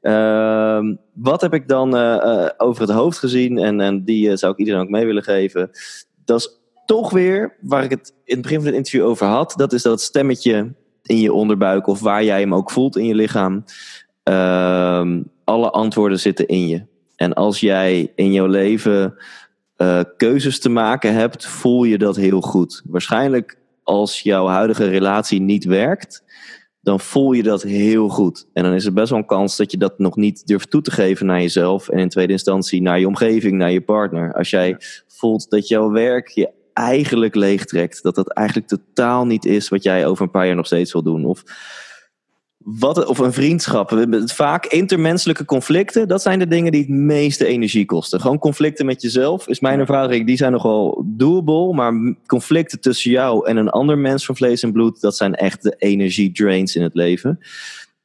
[0.00, 3.58] Ehm, wat heb ik dan eh, over het hoofd gezien?
[3.58, 5.70] En, en die zou ik iedereen ook mee willen geven.
[6.24, 6.58] Dat is
[6.88, 9.54] toch weer waar ik het in het begin van het interview over had.
[9.56, 11.86] Dat is dat stemmetje in je onderbuik.
[11.86, 13.64] Of waar jij hem ook voelt in je lichaam.
[14.22, 16.82] Ehm, alle antwoorden zitten in je.
[17.16, 19.14] En als jij in jouw leven
[19.76, 22.82] eh, keuzes te maken hebt, voel je dat heel goed.
[22.84, 26.24] Waarschijnlijk als jouw huidige relatie niet werkt,
[26.80, 28.48] dan voel je dat heel goed.
[28.52, 30.82] En dan is er best wel een kans dat je dat nog niet durft toe
[30.82, 31.88] te geven naar jezelf.
[31.88, 34.34] En in tweede instantie naar je omgeving, naar je partner.
[34.34, 34.76] Als jij
[35.06, 38.02] voelt dat jouw werk je eigenlijk leegtrekt.
[38.02, 41.02] Dat dat eigenlijk totaal niet is wat jij over een paar jaar nog steeds wil
[41.02, 41.24] doen.
[41.24, 41.42] Of
[42.56, 43.90] wat, of een vriendschap.
[43.90, 48.20] We hebben Vaak intermenselijke conflicten, dat zijn de dingen die het meeste energie kosten.
[48.20, 51.74] Gewoon conflicten met jezelf, is mijn ervaring, die zijn nogal doable.
[51.74, 55.62] Maar conflicten tussen jou en een ander mens van vlees en bloed, dat zijn echt
[55.62, 57.38] de energiedrains in het leven.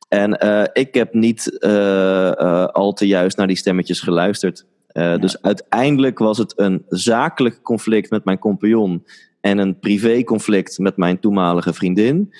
[0.07, 4.65] En eh, ik heb niet eh, eh, al te juist naar die stemmetjes geluisterd.
[4.93, 9.05] Eh, Dus uiteindelijk was het een zakelijk conflict met mijn compagnon
[9.41, 12.33] en een privéconflict met mijn toenmalige vriendin.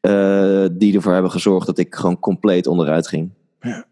[0.00, 3.30] eh, die ervoor hebben gezorgd dat ik gewoon compleet onderuit ging.
[3.58, 3.84] En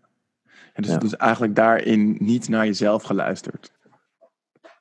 [0.83, 0.99] dus, Ja.
[0.99, 3.71] dus eigenlijk daarin niet naar jezelf geluisterd.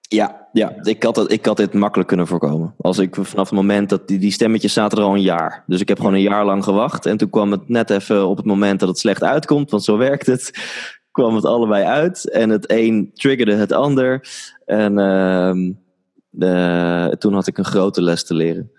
[0.02, 2.74] Ja, ja ik, had het, ik had dit makkelijk kunnen voorkomen.
[2.78, 5.64] Als ik vanaf het moment dat die, die stemmetjes zaten er al een jaar.
[5.68, 7.06] Dus ik heb gewoon een jaar lang gewacht.
[7.06, 9.98] En toen kwam het net even op het moment dat het slecht uitkomt, want zo
[9.98, 10.52] werkt het.
[11.12, 12.30] Kwam het allebei uit.
[12.30, 14.30] En het een triggerde het ander.
[14.66, 15.72] En ehm,
[16.40, 18.72] eh, toen had ik een grote les te leren.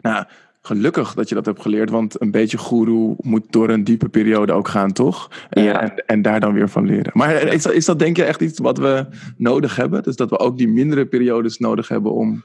[0.00, 0.24] Nou,
[0.62, 4.52] gelukkig dat je dat hebt geleerd, want een beetje goeroe moet door een diepe periode
[4.52, 5.30] ook gaan, toch?
[5.50, 5.80] Eh, Ja.
[5.80, 7.12] En, en daar dan weer van leren.
[7.14, 9.06] Maar is dat, is dat denk je echt iets wat we
[9.36, 10.02] nodig hebben?
[10.02, 12.44] Dus dat we ook die mindere periodes nodig hebben om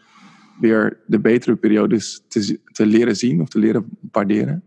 [0.59, 4.63] weer de betere periodes te, te leren zien of te leren waarderen?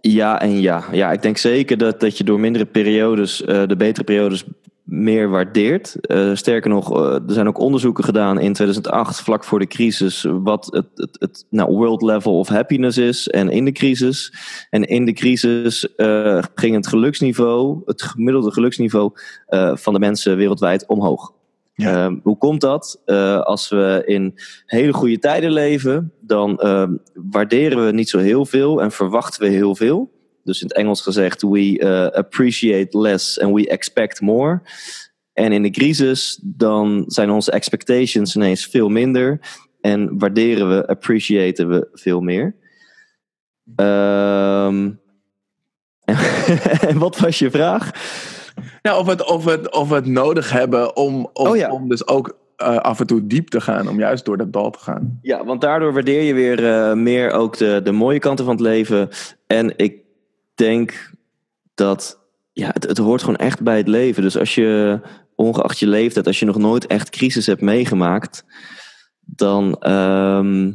[0.00, 0.84] Ja en ja.
[0.92, 4.44] Ja, ik denk zeker dat, dat je door mindere periodes eh, de betere periodes
[4.82, 5.96] meer waardeert.
[6.00, 10.26] Eh, sterker nog, eh, er zijn ook onderzoeken gedaan in 2008, vlak voor de crisis,
[10.28, 14.32] wat het, het, het nou, world level of happiness is en in de crisis.
[14.70, 15.88] En in de crisis
[16.54, 19.12] ging het geluksniveau, het gemiddelde geluksniveau
[19.74, 21.32] van de mensen wereldwijd omhoog.
[21.78, 23.02] Ehm, hoe komt dat?
[23.04, 24.34] Eh, als we in
[24.66, 29.48] hele goede tijden leven, dan ehm, waarderen we niet zo heel veel en verwachten we
[29.48, 30.12] heel veel.
[30.44, 34.62] Dus in het Engels gezegd, we eh, appreciate less and we expect more.
[35.32, 39.40] En in de crisis, dan zijn onze expectations ineens veel minder.
[39.80, 42.56] En waarderen we, appreciaten we veel meer.
[43.76, 44.90] Ehm
[46.88, 47.90] en wat was je vraag?
[48.82, 51.70] Ja, of we het, of het, of het nodig hebben om, om, Oh ja.
[51.70, 54.70] om dus ook eh, af en toe diep te gaan, om juist door dat dal
[54.70, 55.18] te gaan.
[55.22, 58.64] Ja, want daardoor waardeer je weer eh, meer ook de, de mooie kanten van het
[58.64, 59.08] leven.
[59.46, 59.96] En ik
[60.54, 61.12] denk
[61.74, 62.18] dat
[62.52, 64.22] ja, het, het hoort gewoon echt bij het leven.
[64.22, 65.00] Dus als je,
[65.34, 68.44] ongeacht je leeftijd, als je nog nooit echt crisis hebt meegemaakt,
[69.20, 70.72] dan ehm,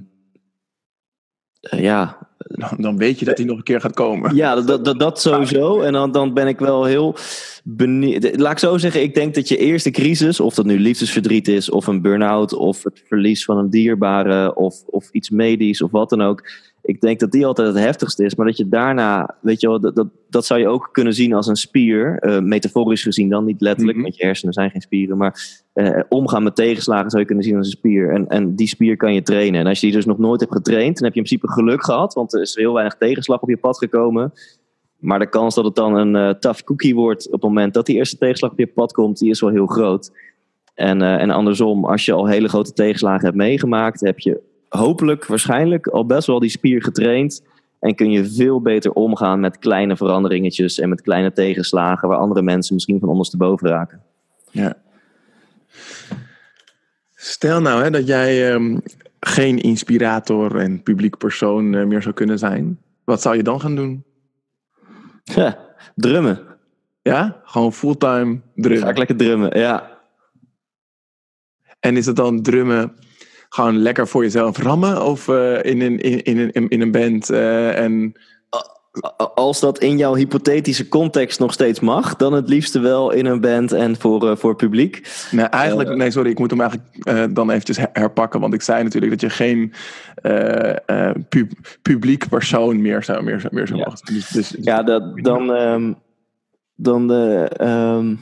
[1.63, 4.35] eh, ja, Dan, dan weet je dat hij nog een keer gaat komen.
[4.35, 5.81] ja, dat, dat, dat sowieso.
[5.81, 7.15] En dan, dan ben ik wel heel
[7.63, 8.39] benieuwd.
[8.39, 11.69] Laat ik zo zeggen, ik denk dat je eerste crisis, of dat nu liefdesverdriet is,
[11.69, 16.09] of een burn-out, of het verlies van een dierbare, of, of iets medisch, of wat
[16.09, 16.43] dan ook.
[16.85, 18.35] Ik denk dat die altijd het heftigste is.
[18.35, 21.33] Maar dat je daarna, weet je wel, dat, dat, dat zou je ook kunnen zien
[21.33, 22.19] als een spier.
[22.19, 24.05] eh, metaforisch gezien dan, niet letterlijk, Mhm.
[24.05, 25.17] want je hersenen zijn geen spieren.
[25.17, 28.09] Maar eh, omgaan met tegenslagen zou je kunnen zien als een spier.
[28.13, 29.59] En, en die spier kan je trainen.
[29.59, 31.83] En als je die dus nog nooit hebt getraind, dan heb je in principe geluk
[31.83, 32.13] gehad.
[32.13, 34.33] Want er is heel weinig tegenslag op je pad gekomen.
[34.97, 37.85] Maar de kans dat het dan een eh, tough cookie wordt op het moment dat
[37.85, 40.11] die eerste tegenslag op je pad komt, die is wel heel groot.
[40.73, 44.39] En, en andersom, als je al hele grote tegenslagen hebt meegemaakt, heb je
[44.77, 47.43] hopelijk, waarschijnlijk al best wel die spier getraind.
[47.79, 52.41] En kun je veel beter omgaan met kleine veranderingetjes en met kleine tegenslagen waar andere
[52.41, 54.01] mensen misschien van ondersteboven raken.
[54.51, 54.77] Ja.
[57.15, 58.77] Stel nou hè, dat jij ehm,
[59.19, 62.79] geen inspirator en publiek persoon eh, meer zou kunnen zijn.
[63.03, 64.03] Wat zou je dan gaan doen?
[65.23, 65.57] Ja,
[65.95, 66.39] drummen.
[67.01, 67.41] Ja?
[67.43, 68.89] Gewoon fulltime Ga drummen.
[68.89, 70.01] ik lekker drummen, ja.
[71.79, 72.95] En is het dan drummen
[73.53, 75.05] gewoon lekker voor jezelf rammen?
[75.05, 78.13] Of eh, in, een, in, in, een, in een band eh, en...
[79.35, 83.41] Als dat in jouw hypothetische context nog steeds mag, dan het liefste wel in een
[83.41, 85.07] band en voor, eh, voor publiek.
[85.31, 88.39] Nee, eigenlijk, nee, sorry, ik moet hem eigenlijk dan eventjes her- herpakken.
[88.39, 89.73] Want ik zei natuurlijk dat je geen
[91.29, 91.51] pub-
[91.81, 93.85] publiek persoon meer zou, meer, zou- meer zou Ja.
[93.85, 94.13] mogen.
[94.13, 95.53] Dus, dus, Ja, dat, dan.
[95.53, 95.93] ehm,
[96.75, 98.15] dan eh, ehm,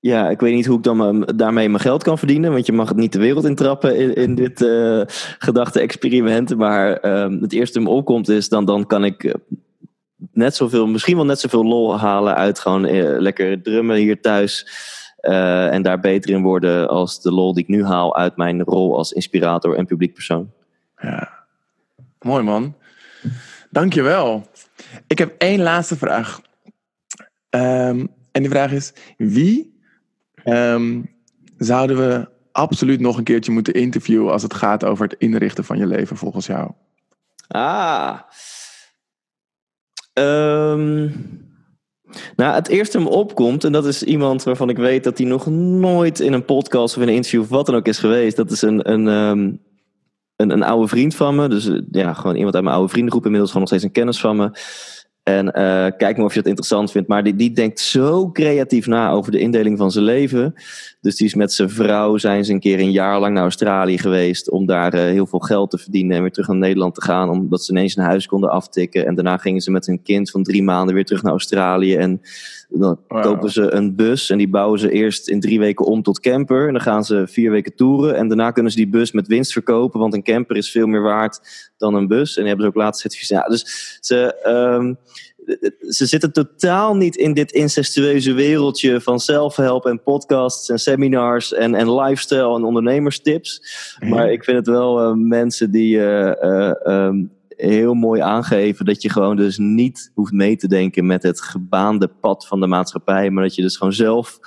[0.00, 2.52] ja, ik weet niet hoe ik dan daarmee mijn geld kan verdienen.
[2.52, 5.02] Want je mag het niet de wereld intrappen in, in dit eh
[5.38, 6.56] gedachte-experiment.
[6.56, 9.34] Maar ehm, het eerste me opkomt is, dan, dan kan ik eh,
[10.32, 14.66] net zoveel, misschien wel net zoveel lol halen uit gewoon eh, lekker drummen hier thuis.
[15.20, 18.96] en daar beter in worden als de lol die ik nu haal uit mijn rol
[18.96, 20.50] als inspirator en publiek persoon.
[20.96, 21.28] Ja.
[22.20, 22.74] Mooi man.
[23.70, 24.46] Dankjewel.
[25.06, 26.40] Ik heb één laatste vraag.
[27.50, 29.69] Ehm, en die vraag is: wie
[30.44, 31.02] ehm,
[31.56, 35.78] zouden we absoluut nog een keertje moeten interviewen als het gaat over het inrichten van
[35.78, 36.70] je leven volgens jou?
[37.48, 38.18] Ah.
[40.12, 41.08] Ehm,
[42.36, 45.46] nou, het eerste me opkomt, en dat is iemand waarvan ik weet dat hij nog
[45.46, 48.36] nooit in een podcast of in een interview of wat dan ook is geweest.
[48.36, 49.52] Dat is een, een, ehm,
[50.36, 51.48] een, een oude vriend van me.
[51.48, 54.20] Dus eh, ja, gewoon iemand uit mijn oude vriendengroep, inmiddels gewoon nog steeds een kennis
[54.20, 54.50] van me.
[55.30, 57.08] En eh, kijk maar of je het interessant vindt.
[57.08, 60.54] Maar die, die denkt zo creatief na over de indeling van zijn leven.
[61.00, 63.98] Dus die is met zijn vrouw, zijn ze een keer een jaar lang naar Australië
[63.98, 64.50] geweest.
[64.50, 67.30] Om daar eh, heel veel geld te verdienen en weer terug naar Nederland te gaan.
[67.30, 69.06] Omdat ze ineens een huis konden aftikken.
[69.06, 71.96] En daarna gingen ze met hun kind van drie maanden weer terug naar Australië.
[71.96, 72.20] En
[72.70, 76.20] dan kopen ze een bus en die bouwen ze eerst in drie weken om tot
[76.20, 76.66] camper.
[76.66, 78.16] En dan gaan ze vier weken toeren.
[78.16, 81.02] En daarna kunnen ze die bus met winst verkopen, want een camper is veel meer
[81.02, 81.40] waard
[81.76, 82.36] dan een bus.
[82.36, 83.42] En die hebben ze ook laatst certificaat.
[83.42, 84.94] Ja, dus ze, ehm,
[85.88, 91.74] ze zitten totaal niet in dit incestueuze wereldje van zelfhelp en podcasts en seminars en,
[91.74, 93.62] en lifestyle en ondernemerstips.
[94.00, 97.24] Maar ik vind het wel eh, mensen die eh, eh, ehm,
[97.60, 102.08] heel mooi aangeven dat je gewoon dus niet hoeft mee te denken met het gebaande
[102.08, 104.38] pad van de maatschappij, maar dat je dus gewoon zelf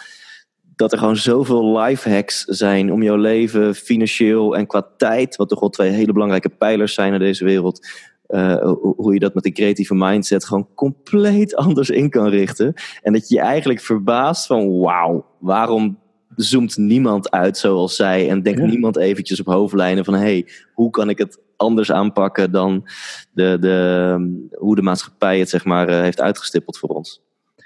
[0.75, 5.49] dat er gewoon zoveel life hacks zijn om jouw leven financieel en qua tijd, wat
[5.49, 7.87] toch wel twee hele belangrijke pijlers zijn in deze wereld,
[8.27, 12.73] eh, hoe hoe je dat met een creatieve mindset gewoon compleet anders in kan richten.
[13.01, 16.01] En dat je je eigenlijk verbaast van wauw, waarom
[16.35, 18.65] zoomt niemand uit zoals zij en denkt Ja.
[18.65, 22.87] niemand eventjes op hoofdlijnen van hey, hoe kan ik het anders aanpakken dan
[23.31, 27.21] de, de, hoe de maatschappij het zeg maar eh, heeft uitgestippeld voor ons.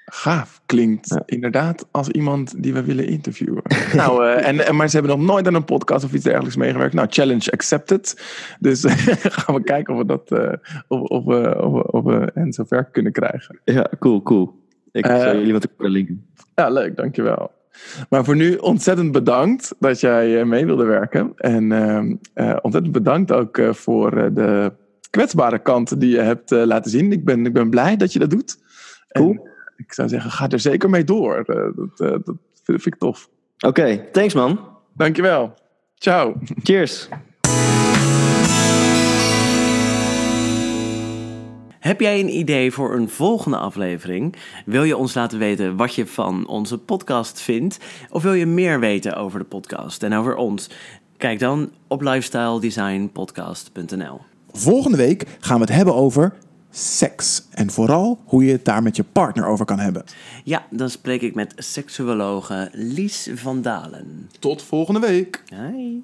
[0.09, 0.61] Gaaf.
[0.65, 1.21] Klinkt Ja.
[1.25, 3.61] inderdaad als iemand die we willen interviewen.
[3.93, 6.55] nou, eh, en, en, maar ze hebben nog nooit aan een podcast of iets dergelijks
[6.55, 6.93] meegewerkt.
[6.93, 8.21] Nou, challenge accepted.
[8.59, 8.83] Dus
[9.37, 10.53] gaan we kijken of we dat eh,
[10.87, 11.25] of, of,
[11.55, 13.59] of, of we hen zover kunnen krijgen.
[13.63, 14.65] Ja, cool, cool.
[14.91, 16.25] Ik Eh, zal jullie wat kunnen linken.
[16.55, 17.51] Ja, leuk, dankjewel.
[18.09, 21.33] Maar voor nu ontzettend bedankt dat jij eh, mee wilde werken.
[21.35, 24.71] En ehm, eh, ontzettend bedankt ook eh, voor de
[25.09, 27.11] kwetsbare kant die je hebt laten zien.
[27.11, 28.57] Ik ben, ik ben blij dat je dat doet.
[29.07, 29.29] Cool.
[29.29, 29.41] En,
[29.77, 31.43] ik zou zeggen, ga er zeker mee door.
[31.45, 32.21] Dat, dat
[32.63, 33.29] vind, vind ik tof.
[33.65, 34.59] Oké, thanks man.
[34.93, 35.53] Dankjewel.
[35.95, 36.35] Ciao.
[36.63, 37.09] Cheers.
[41.87, 44.35] Heb jij een idee voor een volgende aflevering?
[44.65, 47.77] Wil je ons laten weten wat je van onze podcast vindt?
[48.09, 50.69] Of wil je meer weten over de podcast en over ons?
[51.17, 54.21] Kijk dan op lifestyledesignpodcast.nl.
[54.51, 56.33] Volgende week gaan we het hebben over
[56.71, 57.47] seks.
[57.51, 60.03] En vooral hoe je het daar met je partner over kan hebben.
[60.43, 64.29] Ja, dan spreek ik met seksuologe Lies van Dalen.
[64.39, 65.43] Tot volgende week.
[65.49, 65.99] Hi.